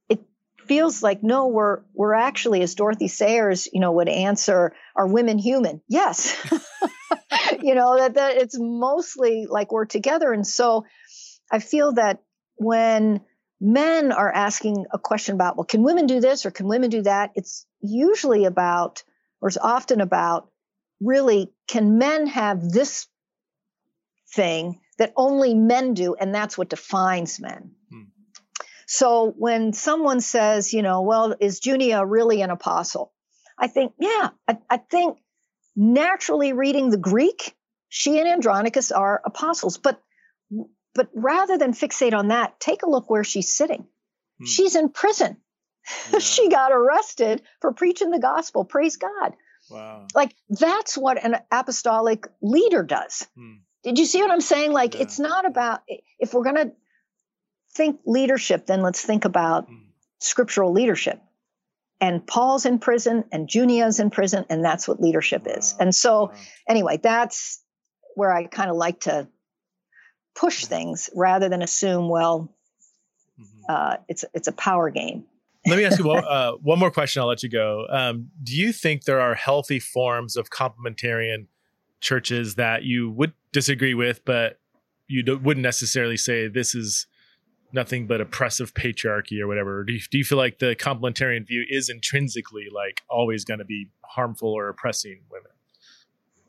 [0.09, 0.19] It
[0.65, 5.37] feels like no we're we're actually as dorothy sayers you know would answer are women
[5.37, 6.35] human yes
[7.61, 10.85] you know that, that it's mostly like we're together and so
[11.51, 12.21] i feel that
[12.55, 13.21] when
[13.59, 17.01] men are asking a question about well can women do this or can women do
[17.01, 19.03] that it's usually about
[19.41, 20.49] or it's often about
[20.99, 23.07] really can men have this
[24.33, 28.03] thing that only men do and that's what defines men hmm.
[28.87, 33.11] So when someone says, you know, well, is Junia really an apostle?
[33.59, 35.17] I think, yeah, I, I think
[35.75, 37.53] naturally reading the Greek,
[37.89, 39.77] she and Andronicus are apostles.
[39.77, 40.01] But
[40.97, 43.85] but rather than fixate on that, take a look where she's sitting.
[44.39, 44.45] Hmm.
[44.45, 45.37] She's in prison.
[46.11, 46.19] Yeah.
[46.19, 48.65] she got arrested for preaching the gospel.
[48.65, 49.35] Praise God.
[49.69, 50.07] Wow.
[50.13, 53.25] Like that's what an apostolic leader does.
[53.37, 53.59] Hmm.
[53.83, 54.73] Did you see what I'm saying?
[54.73, 55.03] Like yeah.
[55.03, 55.83] it's not about
[56.19, 56.71] if we're going to
[57.73, 59.79] think leadership, then let's think about mm.
[60.19, 61.21] scriptural leadership.
[62.01, 65.53] And Paul's in prison and Junia's in prison, and that's what leadership wow.
[65.53, 65.73] is.
[65.79, 66.33] And so, wow.
[66.67, 67.63] anyway, that's
[68.15, 69.29] where I kind of like to
[70.37, 72.53] push things rather than assume, well,
[73.39, 73.63] mm-hmm.
[73.67, 75.25] uh, it's it's a power game.
[75.65, 77.21] Let me ask you one, uh, one more question.
[77.21, 77.85] I'll let you go.
[77.89, 81.47] Um, do you think there are healthy forms of complementarian
[81.99, 84.59] churches that you would disagree with, but
[85.07, 87.07] you wouldn't necessarily say this is
[87.73, 89.83] nothing but oppressive patriarchy or whatever?
[89.83, 93.65] Do you, do you feel like the complementarian view is intrinsically like always going to
[93.65, 95.51] be harmful or oppressing women?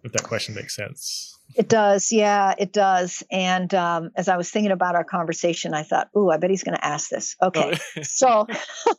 [0.04, 1.38] If that question makes sense.
[1.54, 2.12] It does.
[2.12, 3.22] Yeah, it does.
[3.30, 6.62] And um, as I was thinking about our conversation, I thought, ooh, I bet he's
[6.62, 7.36] going to ask this.
[7.42, 7.72] Okay.
[7.96, 8.02] Oh.
[8.02, 8.46] so,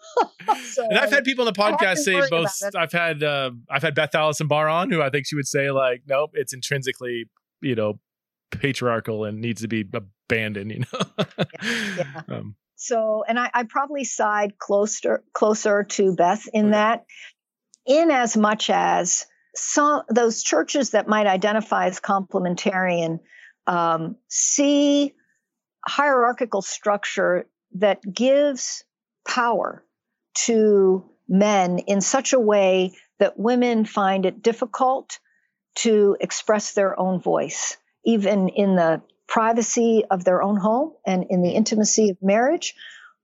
[0.63, 2.51] so, and I've had people on the podcast say both.
[2.75, 5.71] I've had, uh, I've had Beth Allison Barr on who I think she would say
[5.71, 7.29] like, nope, it's intrinsically,
[7.61, 7.99] you know,
[8.51, 11.25] patriarchal and needs to be abandoned, you know?
[11.37, 11.45] yeah,
[11.97, 12.21] yeah.
[12.29, 16.71] Um, so, and I, I, probably side closer closer to Beth in okay.
[16.71, 17.05] that,
[17.85, 19.25] in as much as
[19.55, 23.19] some those churches that might identify as complementarian
[23.67, 25.13] um, see
[25.85, 28.83] hierarchical structure that gives
[29.27, 29.83] power
[30.33, 35.19] to men in such a way that women find it difficult
[35.75, 41.41] to express their own voice even in the privacy of their own home and in
[41.41, 42.73] the intimacy of marriage,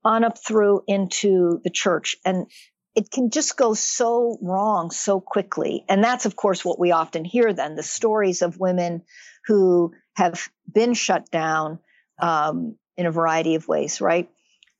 [0.04, 2.16] on up through into the church.
[2.24, 2.46] And
[2.96, 5.84] it can just go so wrong so quickly.
[5.86, 9.02] And that's, of course, what we often hear then the stories of women
[9.46, 11.78] who have been shut down
[12.20, 14.30] um, in a variety of ways, right?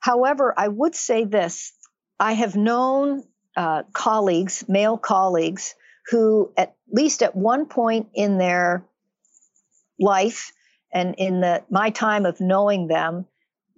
[0.00, 1.74] However, I would say this
[2.18, 3.22] I have known
[3.54, 5.74] uh, colleagues, male colleagues,
[6.06, 8.86] who at least at one point in their
[10.00, 10.52] life
[10.92, 13.26] and in the my time of knowing them,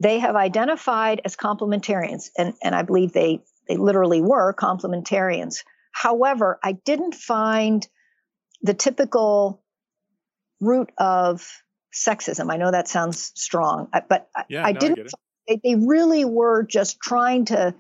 [0.01, 5.65] they have identified as complementarians, and, and I believe they they literally were complementarians.
[5.93, 7.87] However, I didn't find
[8.63, 9.63] the typical
[10.61, 11.47] root of
[11.95, 12.53] sexism.
[12.53, 15.09] I know that sounds strong, but yeah, I, no, didn't.
[15.15, 17.75] I they, they really were just trying to,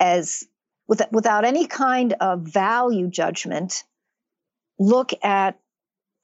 [0.00, 0.44] as
[0.88, 3.84] with, without any kind of value judgment,
[4.78, 5.58] look at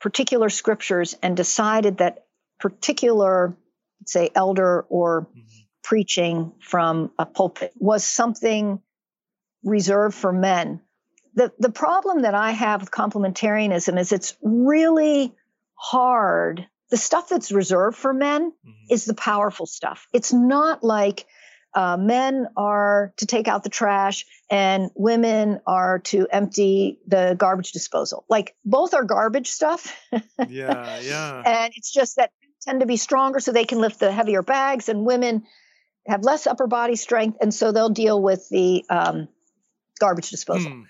[0.00, 2.26] particular scriptures and decided that
[2.58, 3.56] particular,
[4.06, 5.40] say, elder or mm-hmm.
[5.84, 8.80] preaching from a pulpit was something
[9.64, 10.80] reserved for men.
[11.34, 15.34] The, the problem that I have with complementarianism is it's really
[15.74, 16.66] hard.
[16.90, 18.92] The stuff that's reserved for men mm-hmm.
[18.92, 20.06] is the powerful stuff.
[20.12, 21.26] It's not like
[21.74, 27.72] uh, men are to take out the trash and women are to empty the garbage
[27.72, 28.24] disposal.
[28.28, 29.96] Like both are garbage stuff.
[30.48, 31.42] yeah, yeah.
[31.44, 32.30] And it's just that
[32.62, 35.44] tend to be stronger so they can lift the heavier bags, and women
[36.06, 39.28] have less upper body strength, and so they'll deal with the um,
[40.02, 40.72] garbage disposal.
[40.72, 40.82] Hmm.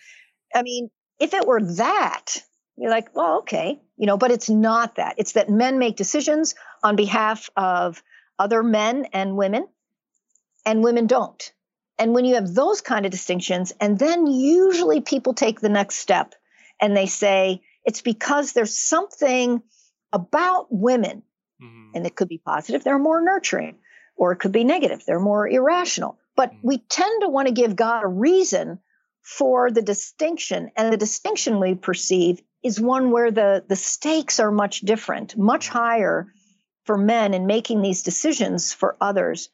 [0.55, 0.89] I mean,
[1.21, 2.43] if it were that,
[2.77, 5.17] you're like, well, okay, you know, but it's not that.
[5.19, 8.03] It's that men make decisions on behalf of
[8.39, 9.69] other men and women,
[10.65, 11.53] and women don't.
[11.99, 15.97] And when you have those kind of distinctions, and then usually people take the next
[15.97, 16.35] step
[16.81, 19.63] and they say, it's because there's something
[20.13, 21.23] about women,
[21.63, 21.95] mm-hmm.
[21.95, 23.77] and it could be positive, they're more nurturing,
[24.17, 26.19] or it could be negative, they're more irrational.
[26.35, 26.69] But mm-hmm.
[26.69, 28.79] we tend to want to give God a reason
[29.23, 34.51] for the distinction, and the distinction we perceive is one where the, the stakes are
[34.51, 36.33] much different, much higher
[36.85, 39.49] for men in making these decisions for others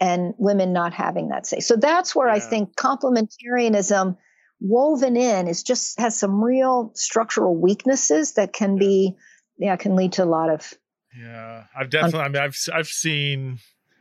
[0.00, 1.60] and women not having that say.
[1.60, 2.34] So that's where yeah.
[2.34, 4.16] I think complementarianism
[4.60, 8.80] woven in is just has some real structural weaknesses that can yeah.
[8.80, 9.16] be
[9.58, 10.74] yeah can lead to a lot of
[11.16, 13.58] yeah i've definitely un- i mean i've i've seen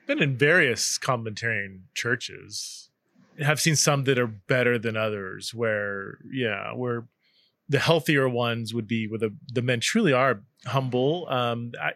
[0.07, 2.89] been in various complementarian churches
[3.39, 7.07] have seen some that are better than others where yeah where
[7.69, 11.91] the healthier ones would be where the, the men truly are humble um I,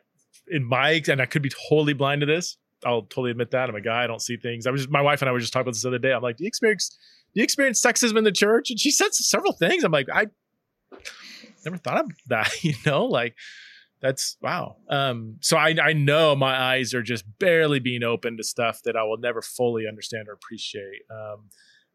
[0.47, 3.69] in my and i could be totally blind to this I'll totally admit that.
[3.69, 4.03] I'm a guy.
[4.03, 4.65] I don't see things.
[4.65, 6.13] I was just, my wife and I were just talking about this the other day.
[6.13, 6.97] I'm like, do you experience
[7.33, 8.69] do you experience sexism in the church?
[8.69, 9.83] And she said several things.
[9.83, 10.27] I'm like, I
[11.63, 12.51] never thought of that.
[12.63, 13.35] You know, like
[14.01, 14.77] that's wow.
[14.89, 18.95] Um, so I I know my eyes are just barely being open to stuff that
[18.95, 21.01] I will never fully understand or appreciate.
[21.11, 21.49] Um,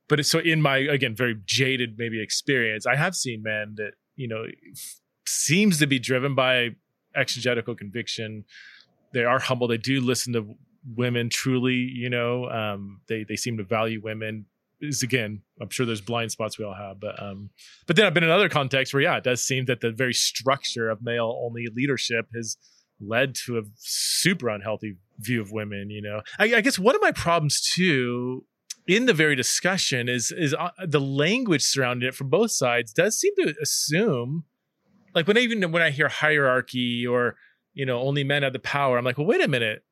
[0.09, 4.29] but so in my again very jaded maybe experience, I have seen men that you
[4.29, 6.71] know f- seems to be driven by
[7.15, 8.45] exegetical conviction
[9.17, 9.67] they are humble.
[9.67, 10.55] They do listen to
[10.95, 14.45] women truly, you know, um, they they seem to value women.
[14.81, 17.51] Is again, I'm sure there's blind spots we all have, but um,
[17.87, 20.13] but then I've been in other contexts where yeah, it does seem that the very
[20.13, 22.59] structure of male only leadership has
[23.01, 25.89] led to a super unhealthy view of women.
[25.89, 28.45] You know, I, I guess one of my problems too
[28.87, 33.19] in the very discussion is is uh, the language surrounding it from both sides does
[33.19, 34.45] seem to assume
[35.15, 37.37] like when I even when I hear hierarchy or
[37.73, 39.83] you know only men have the power, I'm like, well, wait a minute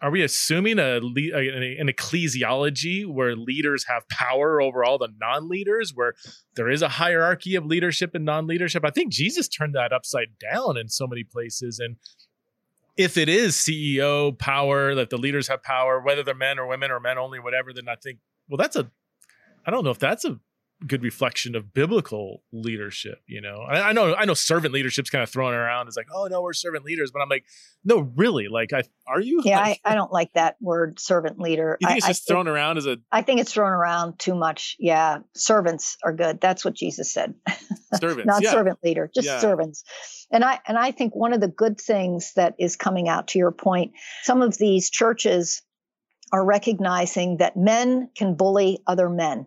[0.00, 6.14] are we assuming a, an ecclesiology where leaders have power over all the non-leaders where
[6.54, 8.84] there is a hierarchy of leadership and non-leadership?
[8.84, 11.78] I think jesus turned that upside down in so many places.
[11.78, 11.96] And
[12.96, 16.90] if it is ceo power that the leaders have power whether they're men or women
[16.90, 18.18] or men only whatever then i think
[18.48, 18.90] well that's a
[19.66, 20.38] i don't know if that's a
[20.86, 23.20] good reflection of biblical leadership.
[23.26, 26.08] You know, I, I, know I know servant leadership's kind of thrown around It's like,
[26.14, 27.44] oh no, we're servant leaders, but I'm like,
[27.84, 29.40] no, really, like, I are you?
[29.44, 31.78] Yeah, I, I don't like that word servant leader.
[31.80, 32.98] You think I, it's just thrown around as a?
[33.10, 34.76] I think it's thrown around too much.
[34.78, 36.40] Yeah, servants are good.
[36.40, 37.34] That's what Jesus said.
[38.00, 38.50] Servants, not yeah.
[38.50, 39.38] servant leader, just yeah.
[39.38, 39.84] servants.
[40.30, 43.38] And I and I think one of the good things that is coming out to
[43.38, 43.92] your point,
[44.24, 45.62] some of these churches
[46.32, 49.46] are recognizing that men can bully other men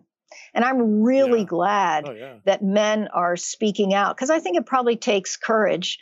[0.54, 1.46] and I'm really yeah.
[1.46, 2.34] glad oh, yeah.
[2.44, 5.98] that men are speaking out because I think it probably takes courage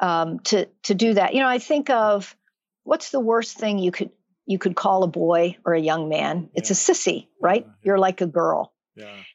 [0.00, 1.34] um, to to do that.
[1.34, 2.36] You know, I think of
[2.82, 4.10] what's the worst thing you could
[4.46, 6.50] you could call a boy or a young man?
[6.54, 7.66] It's a sissy, right?
[7.82, 8.72] You're like a girl.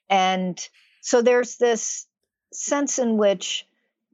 [0.09, 0.59] And
[1.01, 2.05] so there's this
[2.53, 3.65] sense in which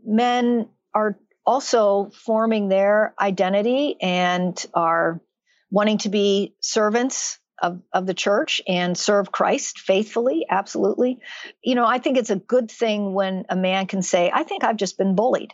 [0.03, 5.21] men are also forming their identity and are
[5.69, 10.45] wanting to be servants of, of the church and serve Christ faithfully.
[10.49, 11.19] Absolutely.
[11.63, 14.63] You know, I think it's a good thing when a man can say, I think
[14.63, 15.53] I've just been bullied.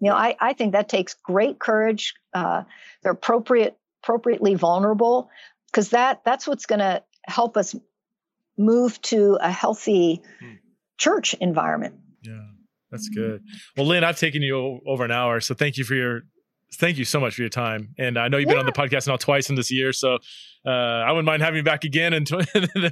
[0.00, 2.14] You know, I, I think that takes great courage.
[2.32, 2.64] Uh,
[3.02, 5.30] they're appropriate, appropriately vulnerable
[5.70, 7.74] because that that's what's going to help us
[8.56, 10.52] move to a healthy hmm.
[10.98, 11.94] church environment.
[12.22, 12.46] Yeah,
[12.90, 13.42] that's good.
[13.76, 16.22] Well, Lynn, I've taken you over an hour, so thank you for your
[16.74, 17.94] thank you so much for your time.
[17.98, 20.18] And I know you've been on the podcast now twice in this year, so
[20.66, 22.14] uh, I wouldn't mind having you back again.
[22.14, 22.28] And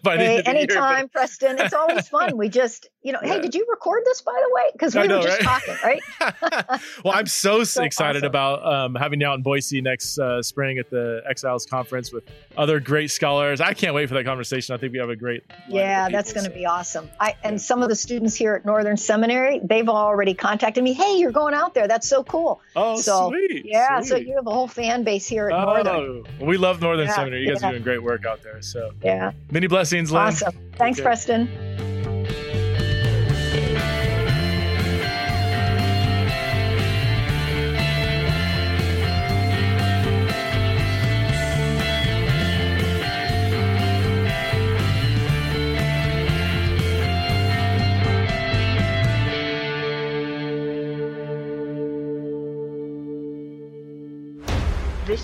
[0.02, 1.12] by the hey, anytime, year, but...
[1.12, 1.58] Preston.
[1.58, 2.36] It's always fun.
[2.36, 3.34] We just, you know, yeah.
[3.34, 4.62] hey, did you record this by the way?
[4.72, 5.62] Because we know, were just right?
[5.62, 6.80] talking, right?
[7.04, 8.26] well, I'm so, so excited awesome.
[8.26, 12.24] about um, having you out in Boise next uh, spring at the Exiles conference with
[12.58, 13.60] other great scholars.
[13.60, 14.74] I can't wait for that conversation.
[14.74, 15.42] I think we have a great.
[15.66, 16.56] Yeah, that's going to so.
[16.56, 17.08] be awesome.
[17.20, 17.58] I and yeah.
[17.58, 20.92] some of the students here at Northern Seminary, they've already contacted me.
[20.92, 21.88] Hey, you're going out there.
[21.88, 22.60] That's so cool.
[22.76, 23.64] Oh, so, sweet.
[23.64, 24.08] Yeah, sweet.
[24.08, 26.24] so you have a whole fan base here at oh, Northern.
[26.40, 27.42] We love Northern yeah, Seminary.
[27.42, 28.60] You guys doing great work out there.
[28.62, 30.22] So yeah, many blessings, Lynn.
[30.22, 30.54] Awesome.
[30.76, 31.00] Thanks.
[31.00, 31.91] Preston.